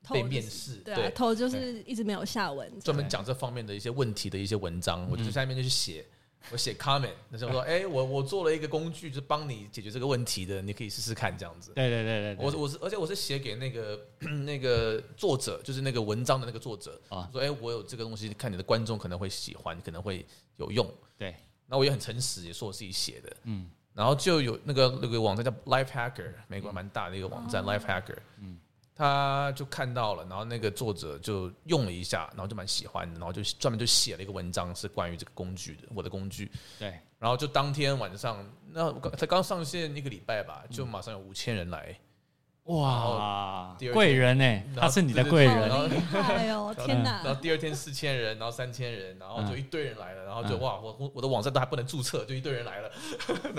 [0.09, 0.75] 被面试？
[0.77, 6.05] 对啊，头就是一直没有下文，专门讲这方面的一些问题的一些文章，我就在下面就去写。
[6.51, 11.71] 我写 comment，那时候说， 哎、欸，我我做了一个工具，就是帮你解决这个问题的，你可以试试看这样子。
[11.73, 13.99] 对对对对，我我是而且我是写给那个
[14.45, 20.25] 那个作者，就是那个文章的那个作者啊，说，哎、欸，我有这个东西，看你的观众可能会喜欢，可能会
[20.57, 20.89] 有用。
[21.17, 23.37] 对，那我也很诚实，也说我自己写的。
[23.43, 28.17] 嗯，然后就有那个那个网站叫 Lifehacker，美国蛮大的一个网站、嗯、Lifehacker。
[28.39, 28.59] 嗯。
[28.97, 36.51] 他就看到了，然后那个作者就用了一下，然后就蛮喜欢的，然后就专门就写了一个文章，是关于这个工具的，我的工具。
[36.79, 41.95] 对，然后就当天晚上，那才刚上线一个礼拜吧，就马上有五千人来。
[42.67, 44.61] 哇，贵人呢？
[44.75, 45.71] 他是你的贵人，
[46.11, 47.21] 哎呦天哪！
[47.23, 52.91] 然后第二天四千人，然后三千人，然后就一堆人来了，然后就哇，我我我的网站都还不能注册，就一堆人来了。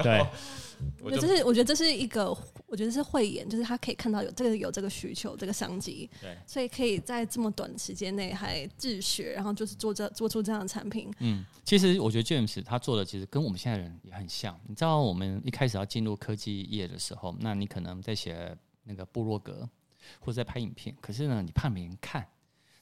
[0.03, 0.27] 对，
[1.03, 11.11] 我这是我觉得这是一个，我觉得是慧眼，就是他可以看到有这个有这个需求，这个商机，对，所以可以在这么短的时间内还自学，然后就是做这做出这样的产品。
[11.21, 14.55] 嗯，其实我觉得 James 他做的其实跟我们现在人也很像。
[14.67, 18.55] 你知道，我们一开始要进入科技业的时候，那你可能在写。
[18.89, 19.69] 那个部落格，
[20.19, 22.27] 或者在拍影片，可是呢，你怕没人看，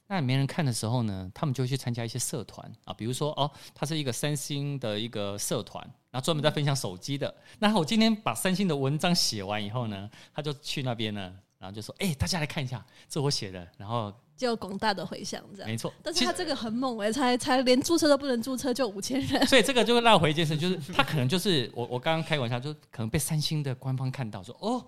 [0.06, 7.34] 那没人看的时候呢，他们就会去参加一些社团啊，比如说哦，他是一个三星的一个社团，然后专门在分享手机的。
[7.58, 15.92] 那我今天把三星的文章写完以后呢，他就去那边呢，然后就说：“哎，大家来看一下，这我写的。”然后就有广大的回响，这样没错。
[16.04, 24.86] 但是他这个很猛哎，才才连注册都不能注册就五千人，所以这个就会绕回一件事，就是他可能就是我我刚刚开玩笑，就可能被三星的官方看到说哦。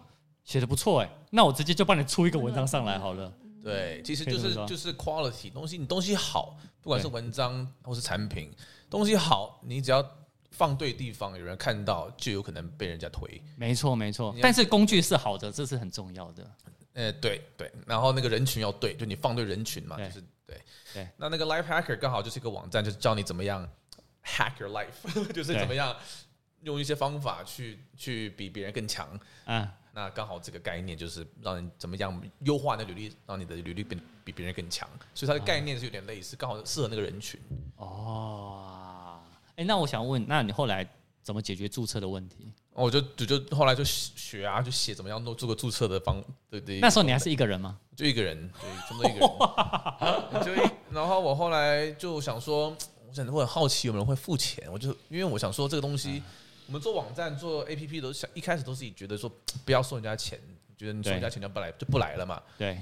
[0.48, 3.30] 写的不错哎，那我直接就帮你出一个文章上来好了。
[3.62, 8.50] 对，其实就是就是 quality 东西，你东西好，不管是文章或是产品，
[8.88, 10.02] 东西好，你只要
[10.52, 13.42] 放对地方，有人看到，就有可能被人家推。
[13.58, 16.50] 没错没错，但是工具是好的，这是很重要的。
[16.94, 20.58] 呃，对对，然后那个人群要对，就你放对人群嘛，就是对
[20.94, 21.06] 对。
[21.18, 23.68] 那那个 Lifehacker 刚好就是一个网站，就是教你怎么样
[24.24, 25.94] hack your life， 就是怎么样
[26.62, 29.06] 用一些方法去去比别人更强。
[29.44, 29.68] 嗯。
[29.98, 37.40] 那刚好这个概念就是让你怎么样优化那履历，让你的履历变比别人更强，所以它的概念是有点类似，刚好适合那个人群。
[37.74, 39.20] 哦，
[39.56, 40.88] 哎，那我想问，那你后来
[41.20, 42.52] 怎么解决注册的问题？
[42.74, 46.78] 我就就就后来就学啊，就写怎么样弄做个注册的方，对对。
[46.78, 47.76] 那时候你还是一个人吗？
[47.96, 49.28] 就一个人，对，这么一个人。
[50.46, 52.68] 就一，然后我后来就想说，
[53.08, 56.22] 我想我很好奇有没有人会付钱，我就因为我想说这个东西。
[56.68, 59.31] 我们做网站、做 APP 都想一开始都是觉得说
[59.64, 60.38] 不要收人家钱，
[60.76, 62.40] 觉得你收人家钱就不来就不来了嘛。
[62.59, 62.78] 对，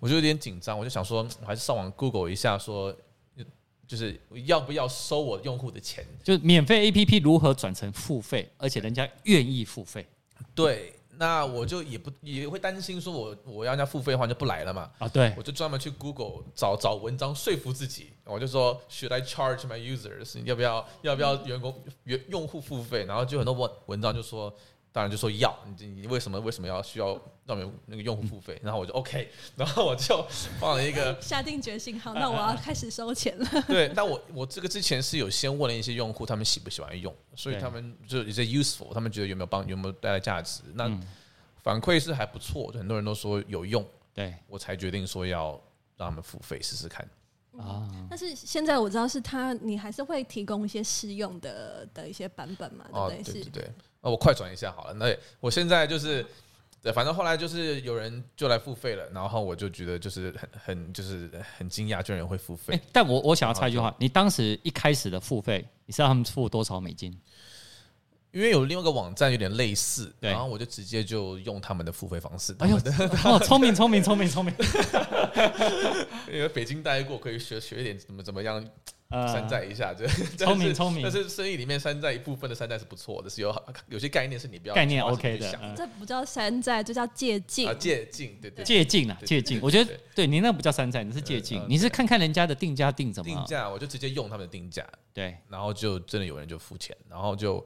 [0.00, 2.94] 我就有点紧张，我就想说， 我还是上网 Google 一下，说
[3.86, 10.06] 就是要不要收我用户的钱，就是免费 APP 如何转成付费，而且人家愿意付费。
[10.54, 10.92] 对。
[11.18, 14.88] 那我就也不也会担心说我，我我要人家付费的话就不来了嘛。
[14.98, 20.40] 啊，对，我就专门去 Google 找找文章说服自己，我就说 Should I charge my users？
[20.44, 23.04] 要不要要不要员工员用户付费？
[23.04, 24.54] 然后就很多文文章就说，
[24.98, 27.14] 当然就说要，你你为什么为什么要需要
[27.46, 27.56] 让
[27.86, 28.58] 那个用户付费？
[28.64, 30.26] 然后我就 OK，然后我就
[30.58, 33.46] 放了一个 下定决心，好，那我要开始收钱了。
[33.68, 40.62] 对，但我我这个之前是有先问了一些用户，他们喜不喜欢用，所以他们就一些 useful，他们觉得有没有帮有没有带来价值？
[40.74, 40.90] 那
[41.62, 45.50] 反馈是还不错，很多人都说有用，对，我才决定说要
[45.96, 47.08] 让他们付费试试看
[47.56, 47.88] 啊。
[48.10, 53.32] 但是现在我知道是他，你还是会提供一些试用的的一些版本嘛，对不对？
[53.32, 53.70] 对对对。
[54.00, 54.94] 那我快转一下好了。
[54.94, 56.24] 那我现在就是
[56.82, 62.74] 对，反正后来就是有人就来付费了，然后我就觉得就是很很就是很惊讶，居然有人会付费。
[62.74, 67.18] 欸，但我我想要插一句话，你当时一开始的付费，你知道他们付多少美金？
[68.30, 72.54] 因为有另外一个网站有点类似，然后我就直接就用他们的付费方式。
[72.58, 72.78] 哎呦，
[73.40, 74.54] 聪明聪明聪明聪明！
[76.30, 78.62] 因为北京待过，可以学学一点怎么怎么样
[79.10, 79.94] 山寨一下。
[79.94, 81.02] 就 聪明聪明。
[81.02, 83.54] 但是生意里面山寨一部分的山寨是不错的，是有
[83.88, 85.74] 有些概念是你不要概念 OK 的。
[85.76, 87.74] 这不叫山寨，这叫借镜。
[87.78, 89.58] 借镜，对对，借镜啊，借镜。
[89.62, 91.64] 我觉得对你那不叫山寨，你是借镜。
[91.68, 94.86] 你是看看人家的定价定怎么定价，我就直接用他们的定价。
[95.12, 97.64] 对，然后就真的有人就付钱，然后就。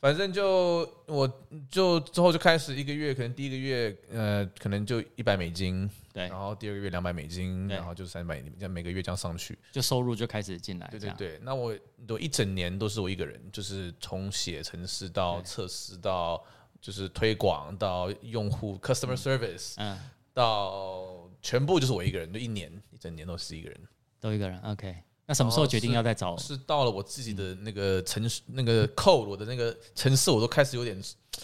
[0.00, 1.30] 反正就我
[1.70, 10.88] 就之后就开始一个月，可能第一个月呃，可能就一百美金，对，然后第二个月两百美金，然后就三百，这样每个月这样上去，就收入就开始进来。
[10.90, 16.42] 对对对，那我都一整年都是我一个人，就是从写程式到测试到
[16.80, 19.98] 就是推广到用户 customer service，嗯，
[20.34, 23.80] 到全部就是我一个人，就一年一整年都是一个人，
[24.20, 24.96] 都一个人，OK。
[25.26, 26.36] 那什么时候决定要再找？
[26.36, 31.00] 是到了我自己的那个程式，那个 code，我的那个程式，我都开始有点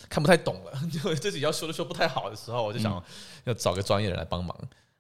[0.08, 3.00] 看不太懂了， 就自己要说的说不太好的时候，我就想
[3.46, 4.56] 要找个专业人来帮忙。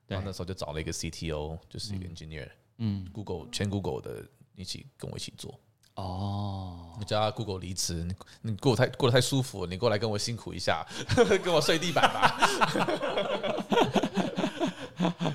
[0.06, 5.58] 然后那时候就找了一个 CTO，就是一个 engineer，嗯，Google 全 Google 的一起跟我一起做。
[5.96, 10.86] 哦，你叫他 Google 离职，你你过太过得太舒服，你过来跟我辛苦一下，
[11.42, 12.38] 跟我睡地板吧。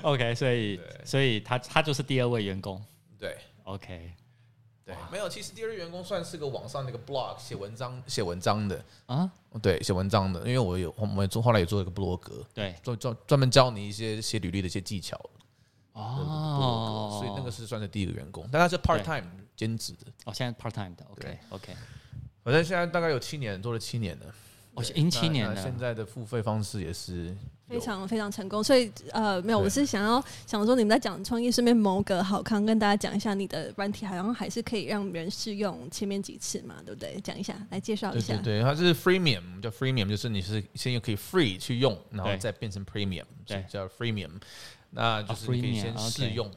[0.02, 2.82] OK，所以所以他他就是第二位员工。
[3.18, 4.12] 对，OK，
[4.84, 8.84] 对，没有，其实第二员工算是个网上那个 blog 写文章写文章的。
[9.06, 9.30] 啊，
[9.62, 15.16] 对，写文章的，因为我有我们做后来也做了一个部落格，对，专专专门教你一些写履历的一些技巧，
[15.92, 21.76] 哦，所以那个是算是第一个员工，但他是 part time 兼职的，哦，现在 part time 的，OK OK，
[22.42, 24.26] 反正现在大概有七年，做了七年了，
[24.74, 27.36] 哦，一七年了，现在的付费方式也是。
[27.68, 37.18] 非常非常成功，所以呃没有，我是想要想说你们在讲创业，顺便谋个好康，跟大家讲一下你的软体，好像还是可以让人试用前面几次嘛，对不对？
[37.22, 38.34] 讲一下，来介绍一下。
[38.36, 44.30] 对，对，对，它是 freemium，叫 freemium，就是你是先可以 free 去用，然后再变成 premium，对，叫 freemium，
[44.90, 46.50] 那就是你可以先试用，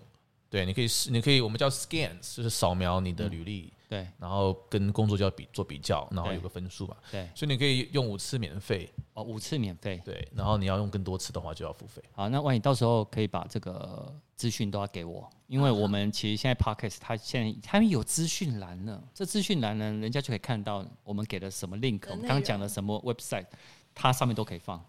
[0.49, 3.61] 对，你可以试，你可以我们叫 scans，就是扫描你的履历。
[3.61, 6.95] 嗯对，然后跟工作就要比做比较，然后有个分数嘛。
[7.11, 10.01] 对，所以你可以用五次免费哦，五次免费。
[10.03, 12.01] 对，然后你要用更多次的话就要付费。
[12.13, 23.45] 好，那万一到时候可以把这个资讯都要给我，因为我们其实现在 Podcast 它现在他们有资讯栏呢，这资讯栏呢，人家就可以看到我们给了什么 link，我们刚刚讲的什么 website，
[23.93, 24.83] 它上面都可以放。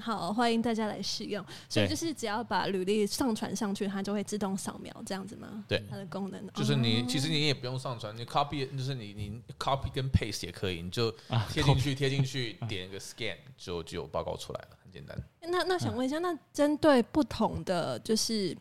[0.00, 1.44] 好，欢迎大家来试用。
[1.68, 5.64] 所以就是只要把履历上传上去，它就会自动扫描，这样子吗？
[5.68, 11.10] 对，它的功能就是你，其实你也不用上传，你 copy 就是你你 copy 跟 paste 也可以，你就
[11.50, 15.16] 贴进去，贴进去， 点一个 scan 就就有报告出来了，很简单。
[15.40, 18.56] 那那想问一下，那针对不同的就是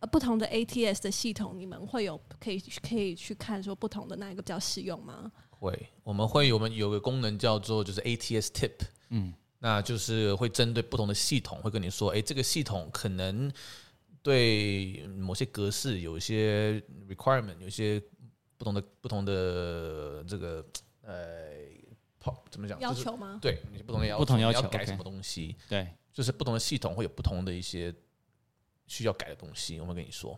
[0.00, 5.30] 呃不同的 ATS 的系统，你们会有可以可以去看说不同的那一个比较适用吗？
[5.50, 8.72] 会，我们会有我们有个功能叫做就是 ATS tip，
[9.10, 9.32] 嗯。
[9.64, 13.48] 那就是会针对不同的系统，会跟你说，哎，这个系统可能
[14.20, 18.02] 对某些格式有一些 requirement，有一些
[18.58, 20.66] 不同的不同的这个
[21.02, 21.54] 呃，
[22.50, 22.80] 怎么讲？
[22.80, 23.38] 要求吗？
[23.40, 25.54] 对，你不同的要求，不同要求，要改什么东西？
[25.68, 27.94] 对，就是不同的系统会有不同的一些
[28.88, 30.36] 需要改的东西，我们跟你说。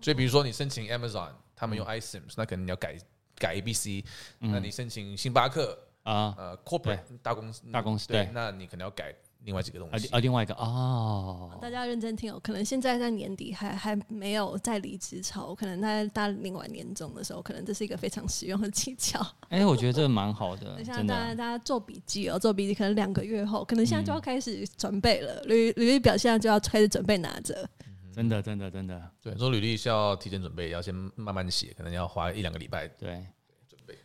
[0.00, 2.98] 所以，比如说你申请 Amazon，他们用 iSIMS，那可能你要改
[3.36, 4.02] 改 ABC，
[4.38, 5.78] 那你申请星巴克。
[6.02, 10.08] 啊，呃，corporate 大公司，大公司，对，那你可能要改另外几个东西。
[10.08, 19.24] 啊，另外一个哦，大家认真听哦，可能现在在年底还还没有在离职潮，可能在大领完年终的时候，可能这是一个非常实用的技巧。
[19.48, 27.68] 哎，我觉得这个蛮好的， 像大家大家做笔记哦，做笔记可能两个月后，可能现在就要开始准备了，履履历表现在就要开始准备拿着。
[28.12, 32.86] 真的，真的，真的，对，做履历是要提前准备，要先慢慢写，可能要花一两个礼拜。
[32.88, 33.24] 对。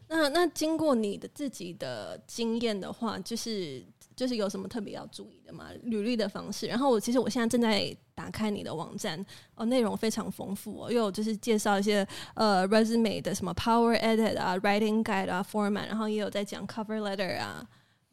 [0.09, 3.83] 那那经过你的自己的经验的话，就是
[4.15, 5.69] 就是有什么特别要注意的吗？
[5.83, 6.65] 履历的方式。
[6.67, 9.23] 然后我其实我现在正在打开你的网站，
[9.55, 17.67] 哦，内容非常丰富哦，又就是介绍一些呃 resume 的什么 power edit 啊，writing guide 啊，format，然后也有在讲 cover letter 啊。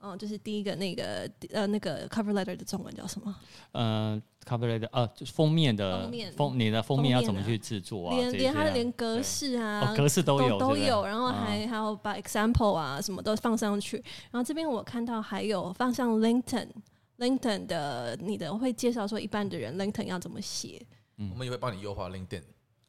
[0.05, 3.35] 嗯，就是第一个那个呃那个 cover letter 的中文叫什么？
[3.73, 8.15] 呃，cover letter 呃，就是封面的封面，封你的封面要怎么去制作啊？
[8.15, 13.97] 连连它连格式啊，格式都有都有，然后还还有把 example 啊什么都放上去。
[14.31, 20.85] 然后这边我看到还有放上 LinkedIn，LinkedIn 的你的会介绍说一般的人 LinkedIn 要怎么写？
[21.17, 22.43] 嗯，我们也会帮你优化 LinkedIn。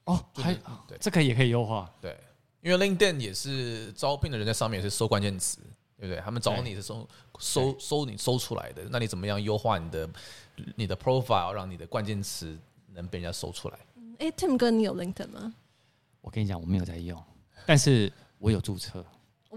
[0.04, 0.54] 哦，还
[0.88, 1.90] 对，这个也可以优化。
[2.02, 2.18] 对，
[2.62, 5.60] 因为 LinkedIn 也是招聘的人在上面也是搜关键词。
[5.98, 6.22] 对不对？
[6.22, 7.08] 他们找你的时候
[7.40, 10.10] 搜搜你搜出来的，那你怎么样优化你的
[10.76, 12.58] 你的 profile，让你的关键词
[12.94, 13.80] 能被人家搜出来？
[14.20, 15.54] 哎，Tim 哥，你有 LinkedIn 吗？
[16.22, 17.22] 我跟你讲，我没有在用，
[17.66, 19.06] 但是我有注册。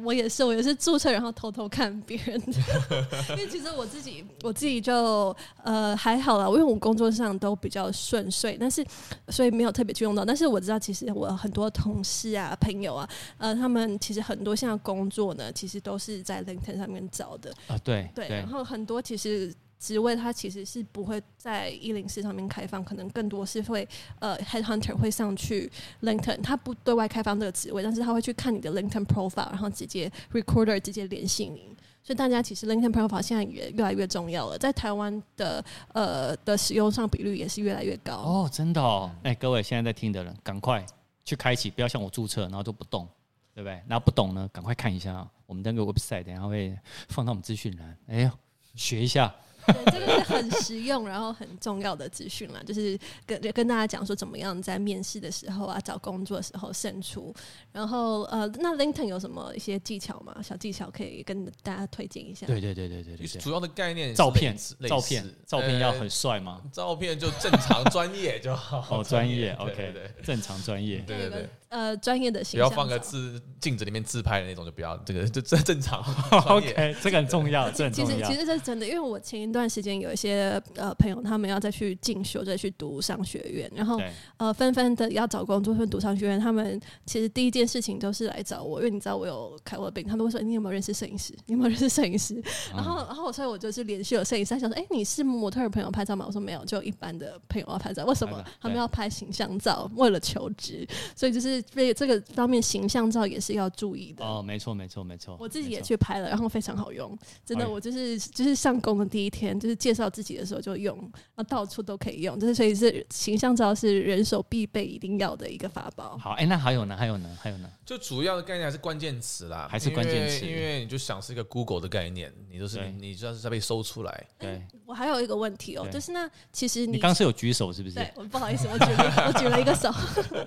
[0.02, 2.52] 我也是，我也是注册，然后偷偷看别人的，
[3.30, 8.84] 因为其实我自己我自己就呃还好啦，因为我工作上都比较顺遂，但是
[9.28, 10.24] 所以没有特别去用到。
[10.24, 19.54] 但是我知道，其实我很多同事啊、朋友啊，呃，他们其实很多现在工作呢，其实都是在 LinkedIn 上面找的啊，对对，然后很多其实。
[19.78, 25.70] 职位它其实是不会在一零四上面开放，可能更多是会呃 headhunter 会上去
[26.02, 31.76] LinkedIn，他不对外开放这个职位，但是他会去看你的 LinkedIn profile，然后直接 recruiter 直接联系你。
[32.02, 38.14] 所以大家其实 LinkedIn profile 现在也越来越重要了，在台湾的呃的使用上比率也是越来越高。
[38.16, 40.84] 哦，真的哦，哎，各位现在在听的人，赶快
[41.24, 43.06] 去开启，不要像我注册然后就不动，
[43.54, 43.74] 对不对？
[43.86, 46.76] 然后不懂呢，赶快看一下我们那个 website，等下会
[47.08, 48.30] 放到我们资讯栏，哎呦，
[48.74, 49.32] 学一下。
[49.72, 57.34] 对，这个是很实用，然后很重要的资讯啦，就是跟跟大家讲说怎么样在面试的时候啊，找工作的时候胜出。
[57.72, 60.36] 然后呃，那 LinkedIn 有什么一些技巧吗？
[60.42, 62.46] 小技巧可以跟大家推荐一下。
[62.46, 64.56] 对对对对对对，主要的概念照片，
[64.88, 66.62] 照片，照片要很帅吗？
[66.72, 68.98] 照片就正常专业就好。
[68.98, 71.48] 哦，专业，OK，对对，正常专业，对对对。
[71.68, 76.02] 呃，专业的形象，不要放个自镜子里面自拍的那种，就不要这个， 就这正常。
[76.48, 78.10] OK，这个很重要，这很重要。
[78.10, 84.00] 其实其实这是真的，因为我前一段时间有一些呃朋友，他们要再去进修，再去读商学院，然后
[84.38, 91.34] 呃纷纷的要找工作，或读商学院，他们其实第一件事情都是来找我，因为你知道我有开过病，他们会说你有没有认识摄影师？
[91.46, 92.42] 你有没有认识摄影师？
[92.72, 96.24] 然后然后所以我就是连续有摄影师，他想说，哎，你是模特儿朋友拍照吗？
[96.26, 98.04] 我说没有，就一般的朋友要拍照。
[98.06, 98.42] 为什么？
[98.60, 102.18] 他们要拍形象照，为了求职，所以就是被这个。
[102.34, 110.96] 方面形象照也是要注意的哦，没错没错没错，我自己也去拍了，然后非常好用，真的，我就是就是上工的第一天，就是介绍自己的时候就用，
[111.34, 116.16] 然后到处都可以用，就是所以是形象照是人手必备一定要的一个法宝。
[116.18, 116.96] 好，哎、欸，那还有呢？
[116.96, 117.38] 还有呢？
[117.40, 117.68] 还有呢？
[117.84, 124.26] 就主要的概念还是关键词啦，还是关键词，因为你就想是一个 Google 的概念，你都是对你就是在被搜出来。
[124.38, 127.94] 对、欸，我还有一个问题哦、喔，就是那其实你你刚是有举手是不是？
[127.94, 129.90] 对，我不好意思，我举了我举了一个手，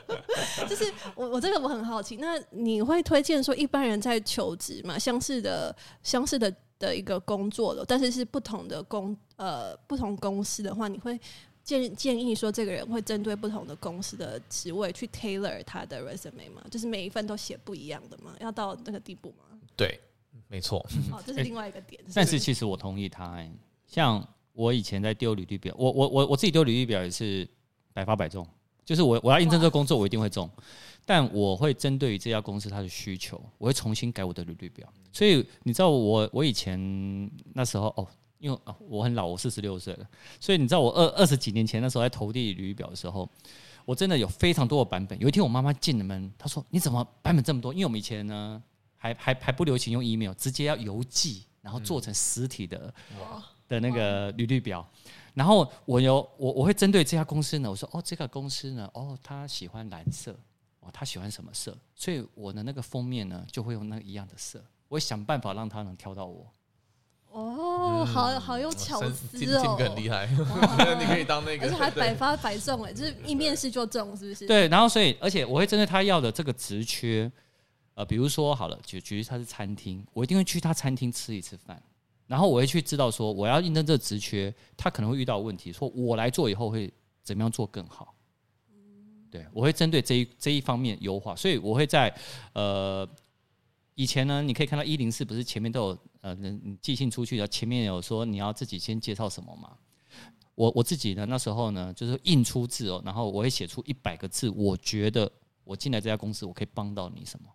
[0.70, 1.82] 就是我我这个我很。
[1.82, 4.98] 好奇，那你会推荐说一般人在求职嘛？
[5.00, 11.20] 相似的、相似的的一个工作的，但是是不同的公呃不同公司的话，你会
[11.64, 16.64] 建建议说这个人会针对不同的公司的职位去 tailor 他的 resume 吗？
[16.70, 18.34] 就是每一份都写不一样的吗？
[18.40, 19.60] 要到那个地步吗？
[19.76, 20.00] 对，
[20.48, 20.80] 没错。
[21.12, 22.02] 哦，这是另外一个点。
[22.14, 23.52] 但是其实我同意他、欸，
[23.86, 27.46] 像我以前在丢履历表，我我我我自己丢履历表也是
[27.92, 28.48] 百发百中，
[28.86, 30.50] 就是我我要应征这个工作，我一定会中。
[31.14, 34.88] 但我会针对于这家公司它的需求，我会重新改我的履历表。
[35.12, 36.80] 所以你知道我我以前
[37.54, 38.08] 那时候哦，
[38.40, 40.08] 因为哦我很老，我四十六岁了。
[40.40, 43.30] 所以你知道我二二十几年前那时候在投递履历表的时候，
[43.84, 45.20] 我真的有非常多的版本。
[45.20, 48.64] 有一天我妈妈进了门，她说：“你怎么版本这么多？”因为我们以前呢
[48.96, 52.94] 还还还不流行用 email，直接要邮寄，然后做成实体的
[53.68, 54.90] 的那个履历表。
[55.34, 60.34] 然后我有我我会针对这家公司呢，我说：“哦，这个公司呢，哦，他喜欢蓝色。”
[60.92, 61.78] 哦，他喜欢什么色？
[61.96, 64.64] 所以我的那个封面呢，就会用那一样的色。
[64.88, 66.52] 我会想办法让他能挑到我。
[67.30, 70.28] 哦，好好有巧思哦，这个很厉害。
[71.00, 74.46] 你可以当那个，而且还百发百中哎，就是一面试就中，是不是？
[74.46, 77.32] 对，然后所以，而且我会针对他要的这个职缺，
[77.94, 81.82] 呃，比如说好了，举举例他是餐厅，我一定会去他餐厅吃一次饭，
[82.28, 88.14] 然后我会去知道说，我要应征这个职缺，他可能会遇到问题，说我来做以后会怎么样做更好。
[89.32, 92.14] 对，我会针对这一这一方面优化，所以我会在
[92.54, 93.08] 呃
[93.96, 99.72] 以前呢，你可以看到一零四不是前面都有呃人寄信出去的，前面有说你要自己先介绍什么嘛？
[100.56, 105.32] 我我自己呢那时候呢就是印出字哦，然后我会写出一百个字，我觉得
[105.64, 107.48] 我进来这家公司我可以帮到你什么？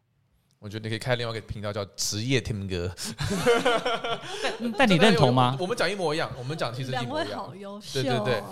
[0.58, 2.90] 我觉得你可以开另外一个频道叫职业听歌
[4.58, 5.54] 但，但你认同吗？
[5.60, 8.42] 我们讲一模一样，我们讲其实一模一样，好优秀，对对对，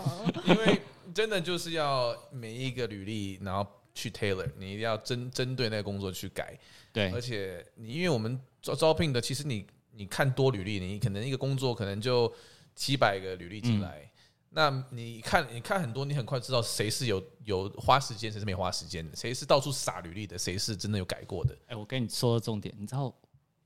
[0.46, 0.80] 因为。
[1.14, 6.58] 真的就是要每一个履历，然后去 tailor，你一定要针针对那个工作去改。
[6.92, 12.32] 对，而且你因为我们招招聘的，其实你你看多履历，你可能一个工作可能就
[12.74, 14.10] 几百个履历进来，嗯、
[14.50, 21.56] 那你看你看很多，你很快知道谁是有有花时间，谁是没花时间的，谁是到处撒履历的，谁是真的有改过的。
[21.68, 23.14] 哎，我跟你说的重点，你知道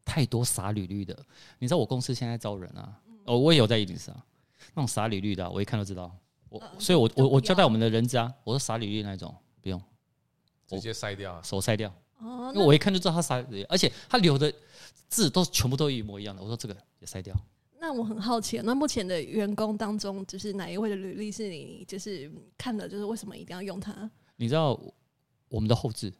[0.04, 1.18] 太多撒履历的，
[1.58, 4.24] 你知道我公司现在招人啊，哦，我也有在一零四啊，
[4.74, 6.14] 那种撒履历的，我一看就知道。
[6.48, 9.80] 我，所以我我我交代我们的人资啊，我说傻履历那种不用，
[10.66, 11.92] 直接筛掉，手筛掉。
[12.18, 14.52] 哦，因为我一看就知道他傻履历，而且他留的
[15.08, 16.42] 字都全部都一模一样的。
[16.42, 17.34] 我说这个也筛掉。
[17.80, 24.10] 那我很好奇，那目前的员工当中，就是哪一位的履历是你就是看的，就是为什么一定要用它？
[24.34, 24.78] 你知道
[25.48, 26.12] 我们的后置，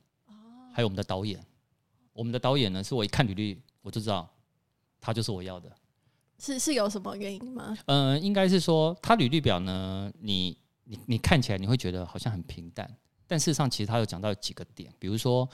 [0.72, 1.44] 还有我们的导演，
[2.12, 4.28] 我们的导演呢，是我一看履历我就知道
[5.00, 5.68] 他就是我要的。
[6.38, 7.76] 是是有什么原因吗？
[7.86, 12.88] 嗯、应该是说他履历表呢，你你你看起来你会觉得好像很平淡。
[13.30, 15.46] 但事实上，其实他有讲到几个点，比如说，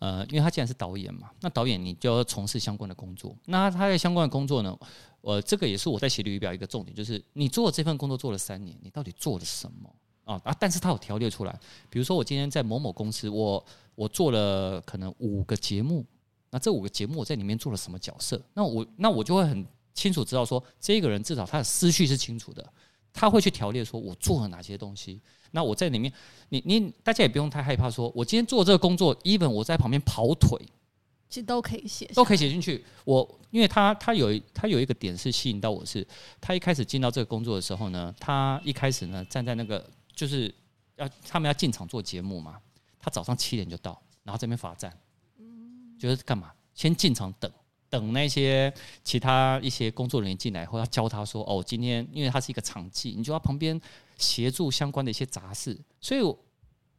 [0.00, 3.36] 呃，因为他既然是导演嘛，那导演你就要从事相关的工作。
[3.44, 4.76] 那他在相关的工作呢，
[5.20, 9.88] 呃，这个也是我在写履历表一个重点，就是你做这份工作做了三年，你到底做了什么
[10.24, 10.40] 啊？
[10.42, 11.56] 啊，但是他有条列出来，
[11.88, 13.64] 比如说我今天在某某公司，我
[13.94, 16.04] 我做了可能五个节目，
[16.50, 18.42] 那这五个节目我在里面做了什么角色？
[18.54, 19.64] 那我那我就会很
[19.94, 22.72] 清楚知道说，这个人至少他的思绪是清楚的，
[23.12, 25.20] 他会去条列说我做了哪些东西。
[25.52, 26.12] 那我在里面，
[26.50, 30.56] 你你大家也不用太害怕说，说我今天做这个工作，even 我在旁边跑腿，
[31.28, 32.84] 其实都可以写，都可以写进去。
[33.04, 36.06] 我因为他他有他有一个点是吸引到我是，
[36.40, 39.84] 他一开始进到这个工作的时候呢，他一开始呢站在那个
[40.14, 40.54] 就是
[40.96, 42.60] 要他们要进场做节目嘛，
[43.00, 44.96] 他早上七点就到，然后这边罚站，
[45.98, 46.52] 就是干嘛？
[46.74, 47.50] 先进场等。
[47.90, 48.72] 等那些
[49.02, 53.78] 其他一些工作人员进来后，要教他说：“哦，今天因为他是一个场记，你就要旁边
[54.16, 56.38] 协助相关的一些杂事。”所以我，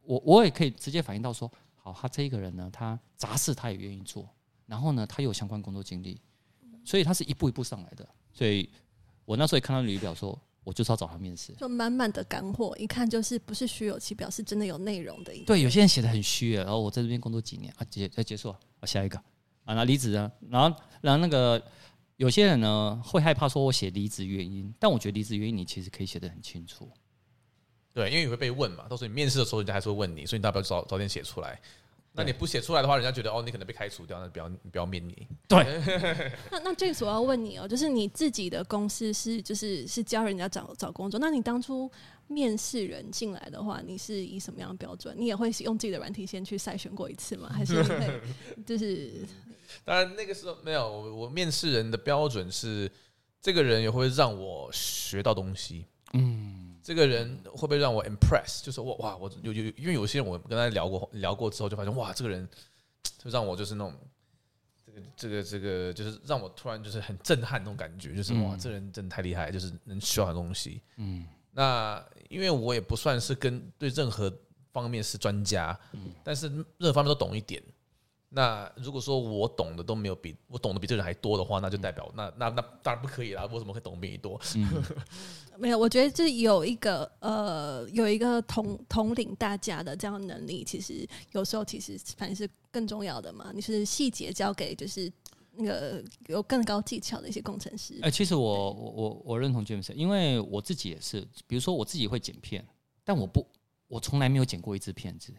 [0.04, 4.28] 我我也可以直接反映到说：“好，他这一个人呢，他杂事他也愿意做，
[4.66, 6.20] 然后呢，他有相关工作经历，
[6.84, 8.68] 所以他是一步一步上来的。”所以，
[9.24, 15.32] 我那时候也看到履历表说，我就是要找他面试，就满满的干货，一看就是不是虚有其表，是真的有内容的。
[15.46, 19.22] 对，有些人写的很虚，然后我在这边工作几年啊，结要结束了，我下一个。
[19.64, 21.62] 啊，那离职啊，然后，然后那个
[22.16, 26.90] 有些人呢会害怕说，我写离职原因，但我觉得离职原因你其实可以写得很清楚。
[27.94, 31.60] 对，因为你会被问嘛，到时候你面试的时候，人家还是会问你，所以你大不了早早点写出来。
[32.14, 35.26] 那你不写出来的话，人家觉得哦，你可能被开除掉，那不要不要面你。
[35.48, 35.64] 对。
[36.50, 41.90] 那那这次我要问你哦，就是你自己的公司是就是是教人家找找工作，那你当初
[42.26, 45.14] 面试人进来的话，你是以什么样的标准？
[45.18, 47.48] 你也会用自己的软体先去筛选过一次吗？
[47.50, 48.20] 还是会
[48.66, 49.24] 就是？
[49.84, 52.90] 当然那个时候没有，我我面试人的标准是，
[53.40, 55.86] 这个人也会让我学到东西。
[56.12, 56.60] 嗯。
[56.84, 58.60] 这个人会不会让我 impress？
[58.60, 62.48] 就是我哇，我有有，因为有些人我跟他聊过聊过之后，就发现哇，这个人
[63.18, 63.96] 就让我就是那种
[64.84, 70.82] 这个这个这个，就是让我突然就是很震撼那种感觉，就是哇，这个人真的太厉害，就是能学到东西。
[70.96, 74.28] 嗯，那因为我也不算是跟对任何
[74.72, 75.78] 方面是专家，
[76.24, 77.62] 但是任何方面都懂一点。
[78.34, 83.46] 那如果说我懂的都没有比我懂得比这人还多的话，那就代表那那那当然不可以啦！
[83.52, 84.40] 我怎么会懂比你多？
[84.56, 84.82] 嗯、
[85.60, 93.52] 没有，我觉得就是有一个呃有一个统统领大家的这样的能力，其实有时候其实反正是更重要的嘛。
[93.54, 95.12] 你是细节交给就是
[95.52, 97.96] 那个有更高技巧的一些工程师。
[97.96, 102.66] 哎、欸，其实我我我我认同 James，因为我自己也是，比如说我自己会剪片，
[103.04, 103.46] 但我不
[103.88, 105.34] 我从来没有剪过一支片子。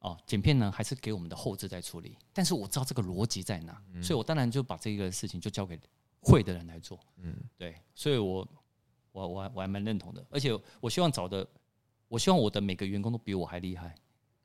[0.00, 5.78] 哦，剪片呢还是给我们的后置在处理，但是我知道这个逻辑在哪，嗯、所以我当然就把这个事情就交给
[6.20, 7.00] 会的人来做。
[7.16, 8.46] 嗯，对，所以我
[9.12, 11.46] 我我还我还蛮认同的，而且我希望找的，
[12.08, 13.94] 我希望我的每个员工都比我还厉害，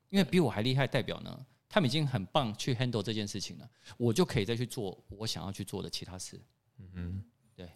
[0.08, 6.40] 因为比我还厉害代表呢，他们已经很棒去 handle 这件事情了，我就可以再去做我想要去做的其他事。
[6.78, 7.24] 嗯哼。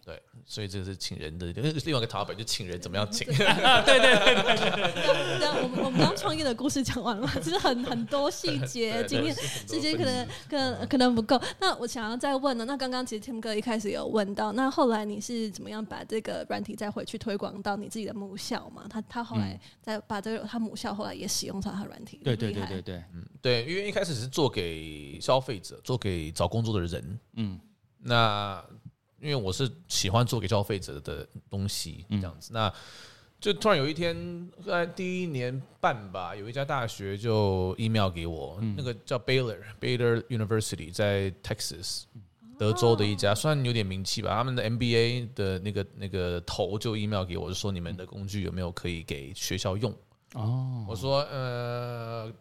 [0.05, 1.47] 对对，所以这是请人的
[1.85, 3.25] 另外一个 topic，就请人怎么样请？
[3.27, 5.39] 对对对对对对。
[5.39, 11.39] 那我们我们刚创业的故事讲完了，其实很很多细节，今天时间可能可能可能不够。
[11.59, 18.85] 那我想要再问呢，那刚刚其实 Tim 哥一开始有问到，那后来你是怎么样把这个软体再回去推广到你自己的母校嘛？
[18.89, 27.59] 他他后来再把这个他母校后来也使用上他软体，对对对对对，嗯对，因为一开始是做给消费者，做给找工作的人，嗯，
[27.99, 28.63] 那。
[29.19, 32.71] 因为我是喜欢做给消费者的东西，这样子，那
[33.39, 34.15] 就突然有一天，
[34.65, 42.03] 在第一年半吧，有一家大学就 email 给我，那个叫 Baylor Baylor University 在 Texas
[42.57, 44.35] 德州的一家，算有点名气吧。
[44.35, 49.93] 他们的 MBA 的那个那个头就 email 给我，就说你们的工具有没有可以给学校用？
[50.33, 52.31] 哦，我说呃。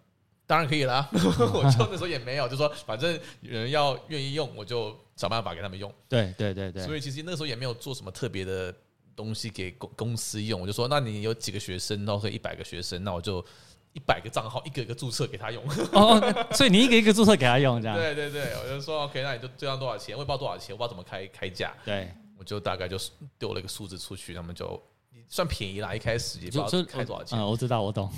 [0.46, 5.92] 当然可以啦， 我就那时候也没有，就说反正有人要愿意用，我就找办法给他们用。
[6.08, 8.72] 对对对对，所以其实那个时候也没有做什么特别的
[9.16, 13.44] 东西给公公司用，我就说，那你有几个学生，然后可以一百个学生，那我就
[13.92, 15.64] 一百个账号一个一个注册给他用。
[15.92, 17.96] 哦，所以你一个一个注册给他用，这样？
[17.96, 20.14] 对对对，我就说 OK，那你就这样多少钱？
[20.14, 21.74] 我也不知道多少钱，我不知道怎么开开价。
[21.84, 22.96] 对，我就大概就
[23.36, 24.80] 丢了一个数字出去，他们就
[25.28, 27.36] 算便宜啦，一开始也不知道开多少钱。
[27.36, 28.08] 嗯，我知道，我懂。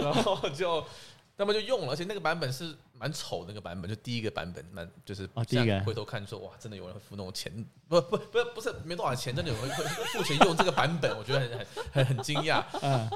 [0.00, 0.84] 然后就。
[1.42, 7.52] 那么就用了，而且那个版本是蛮丑，那个版本就第一个版本，蛮就是哦，第一个回头看说哇，真的有人会付那种钱，
[7.88, 12.64] 不不不不是没多少钱，真的有人会付钱用这个版本，我觉得很很很很惊讶。
[12.80, 13.10] 嗯，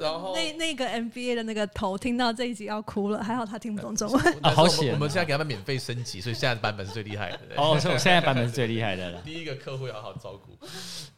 [0.00, 4.38] 然后那那个 NBA 的那个头听到这一集要哭了，还好他听不懂中文。
[4.42, 4.94] 啊，好险！
[4.94, 7.38] 我们现在给他们免费升级，所以现在的版本是最厉害的。
[7.56, 9.20] 哦，所以现在版本是最厉害的了。
[9.20, 10.56] 第一个客户要好好照顾。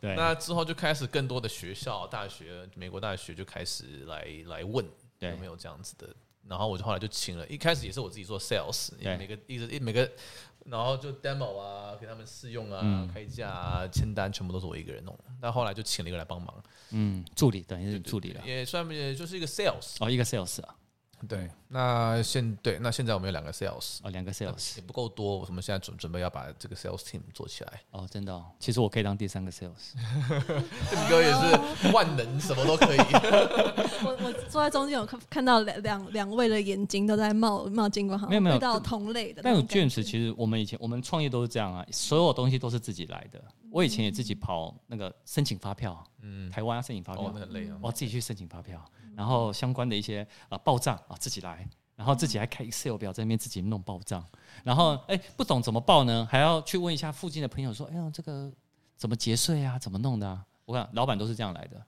[0.01, 4.85] 对，那之后就开始更多的学校、大学、美国大学就开始来来问
[5.21, 6.09] 有没有这样子的。
[6.47, 10.11] 然后我就后来就请了，一开始也是我自己做 sales，每个一直一每个，
[10.65, 15.19] 然后就 demo 啊，给他们试用啊，嗯、开价啊，签单，全部都是我一个人弄。
[15.41, 20.75] 但后来就请了一个来帮忙，嗯，助理等于是助理了，也算也就是一个 sales 哦，一个 sales 啊。
[21.27, 27.81] 对，那现对，那现在我们有两个 sales 哦，两个 sales 也不够多，我们现在准准备要把这个 sales team 做起来。
[27.91, 29.95] 哦，真的，哦，其实我可以当第三个 sales，
[30.91, 32.99] 这哥也是万能，什么都可以。
[34.05, 39.43] 我我坐在中间，有看看到两两两位的眼睛都在冒冒金光，好，没有没有遇到同类的。
[39.43, 43.43] 但有 James，其实我们以前我们创业都是这样啊，所有东西都是自己来的。
[43.71, 48.83] 我以前也自己跑那个申请发票，嗯，台湾要申请发票，很累啊，我自己去申请发票。
[49.19, 54.25] 然后相关的一些啊报账啊自己来，然后自己还开 Excel 表在那边自己弄报账，
[54.63, 58.49] 然后哎不懂怎么报呢，还要去问一下附近的朋友说，哎呀这个
[58.97, 60.45] 怎么结税啊，怎么弄的啊？
[60.65, 61.85] 我看老板都是这样来的，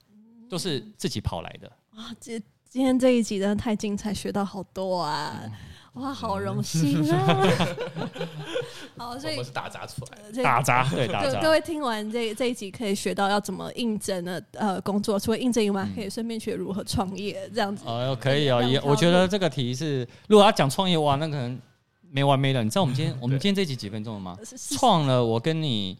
[0.48, 1.70] 都是自己跑来的。
[1.94, 2.36] 啊，这
[2.68, 5.40] 今天这一集真的太精彩，学到好多啊。
[5.44, 5.52] 嗯
[5.94, 7.48] 哇，好荣幸啊！
[8.96, 11.40] 好，所以我们是打杂出来的，打杂对打杂。
[11.40, 17.82] 各位听完这这一集，可以学到要怎么应征的呃工作，除了应征以外，可以顺便学如何创业这样子。
[17.86, 21.60] 哦，可以哦，也我觉得这个题是，如果要讲创业哇，那可能
[22.08, 22.62] 没完没了。
[22.62, 24.38] 你知道我们今天我们 今天这一集几分钟了吗？
[24.78, 25.98] 创了我跟你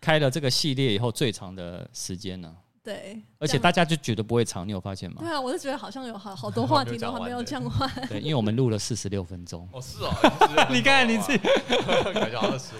[0.00, 2.54] 开了这个系列以后最长的时间呢。
[2.86, 5.16] 对，而且大家就觉得不会长，你有发现吗？
[5.18, 7.90] 对啊，我就觉得好像有好好 多话题都还没有讲完。
[8.08, 9.68] 对，因为我们录了四十六分钟。
[9.72, 10.12] 哦，是哦，
[10.70, 11.38] 你看你自己，
[12.14, 12.78] 感觉二十五。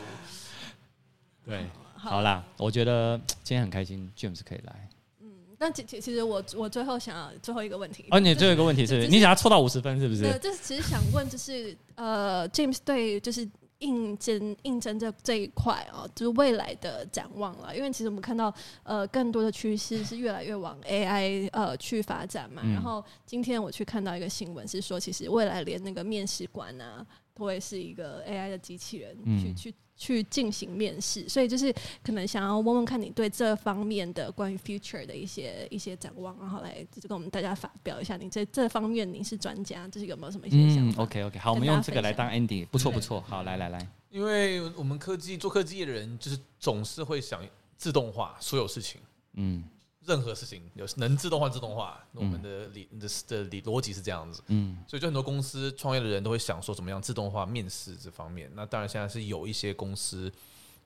[1.44, 4.88] 对，好啦，我觉得今天很开心，James 可以来。
[5.20, 5.28] 嗯，
[5.58, 8.04] 但其其实我我最后想要最后一个问题。
[8.12, 10.22] 哦，你最后一个问题是，你想要凑到五十分是不是？
[10.22, 13.48] 对，就是其实想问，就是呃，James 对就是。
[13.78, 17.76] 应征应征这这一块啊，就是未来的展望了。
[17.76, 18.52] 因为其实我们看到，
[18.82, 22.62] 呃，更多的趋势是越来越往 AI 呃去发展嘛。
[22.62, 29.74] 然后今天我去看到一个新闻，是说其实未来连那个面试官啊，都会是一个 AI 的机器人去、去。
[29.96, 41.02] 去进行面试，所以就是可能想要问问看你对这方面的关于 future 的一些一些展望，然后来就是跟我们大家发表一下，你这这方面你是专家，就是有没有什么一些想法？
[41.02, 47.42] 嗯，OK OK，好，我们用这个来当 ending，不错不错，好，来来来，因为我们科技做科技的人，就是总是会想
[47.76, 49.00] 自动化所有事情，
[49.34, 49.64] 嗯。
[50.06, 58.48] 任何事情有能自动化自动化，我们的理的的理逻辑是这样子，嗯，所以就很多公司创业的人都会想说怎么样自动化面试这方面。
[58.54, 60.32] 那当然现在是有一些公司，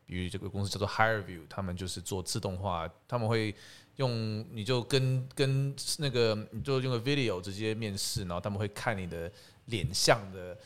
[0.07, 3.55] 比如这个公司叫做 HireVue，他们就是做自动化，他们会
[3.97, 9.31] 用你就跟跟那个你就用个 video 直接面试，然后他们会看你的
[9.67, 10.57] 脸相的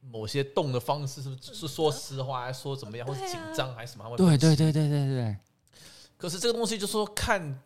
[0.00, 4.16] 某些动的方式是是说实话还是说怎么样，或是紧张还是什么？
[4.16, 5.36] 对对对对对对。
[6.16, 7.60] 可是这个东西就是说看。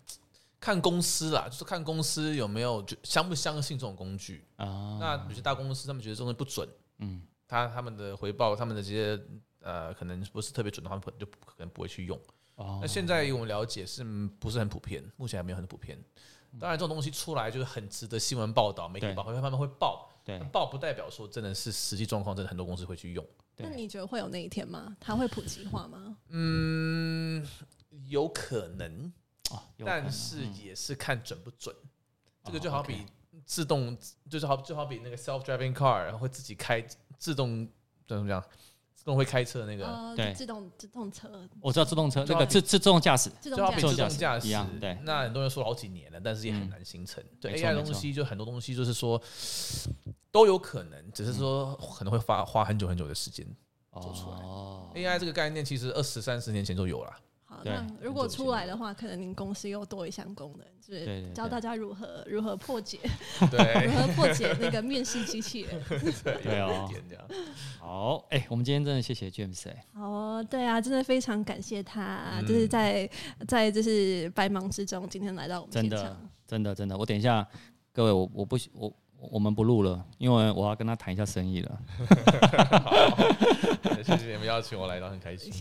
[0.60, 4.98] 看公司啦，就是看公司有没有就相不相信这种工具啊。
[5.00, 9.18] 那有些大公司他们觉得这东西不准，嗯，他他们的回报，他们的这些
[9.60, 12.20] 呃，可能不是特别准的话，可能就可能不会去用。
[12.80, 14.04] 那现在我们了解是
[14.38, 15.02] 不是很普遍？
[15.16, 15.98] 目前还没有很普遍。
[16.58, 20.10] 当然，这种东西出来就是很值得新闻报道，媒体报会慢慢会报。
[20.22, 23.26] 对，报不代表说真的是实际状况，真的很多公司会去用。
[23.56, 24.94] 那你觉得会有那一天吗？
[25.00, 26.16] 它会普及化吗？
[26.28, 27.46] 嗯，
[28.08, 29.10] 有可能。
[29.84, 31.74] 但是也是看准不准，
[32.44, 33.06] 这个就好比
[33.44, 33.96] 自动，
[34.28, 36.84] 就是好就好比那个 self-driving car，然后会自己开
[37.18, 37.68] 自动
[38.06, 38.42] 怎么讲，
[38.94, 41.30] 自动会开车那个，对，自动自动车，
[41.60, 44.48] 我知道自动车那个自自动驾驶，就好比自动驾驶。
[44.48, 44.98] 一样，对。
[45.04, 47.22] 那很多人说好几年了，但是也很难形成。
[47.40, 49.20] 对 AI 东西，就很多东西就是说
[50.30, 53.46] 都有可能，只是说可能会花花很久很久的时间
[54.02, 54.36] 做出来。
[55.00, 57.16] AI 这个概念其实二十三十年前就有了。
[57.50, 62.96] 好，那如果出来的话，可能您公司又多一项功能，就是教大家如何如何破解
[63.50, 65.82] 对，如何破解那个面试机器人。
[66.44, 66.88] 对哦，
[67.80, 69.84] 好，哎，我们今天真的谢谢 James 哎。
[69.92, 73.10] 好，对啊，真的非常感谢他，就是在
[73.48, 75.90] 在就是百忙之中，今天来到我们现场。
[75.90, 77.44] 真的，真的，真的，我等一下，
[77.92, 78.92] 各位，我我不我。
[79.30, 81.78] 我们不录了，因为我要跟他谈一下生意了。
[84.02, 85.52] 谢谢你们邀请我来到，很开心。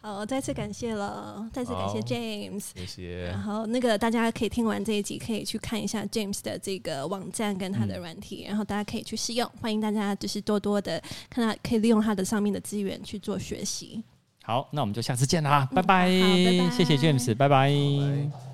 [0.00, 3.28] 好，再次感谢了，再次感谢 James，谢谢。
[3.28, 9.48] 然后那个大家可以听完这一集，可以去看一下 James 的这个网站跟他的软体，嗯、然后大家可以去试用。
[9.60, 11.00] 欢迎大家就是多多的
[11.30, 14.02] 看他，可以利用他的上面的资源去做学习。
[14.42, 17.48] 好，那我们就下次见啦，拜拜，嗯、拜拜，谢谢 James，拜拜。
[17.48, 18.53] 拜拜。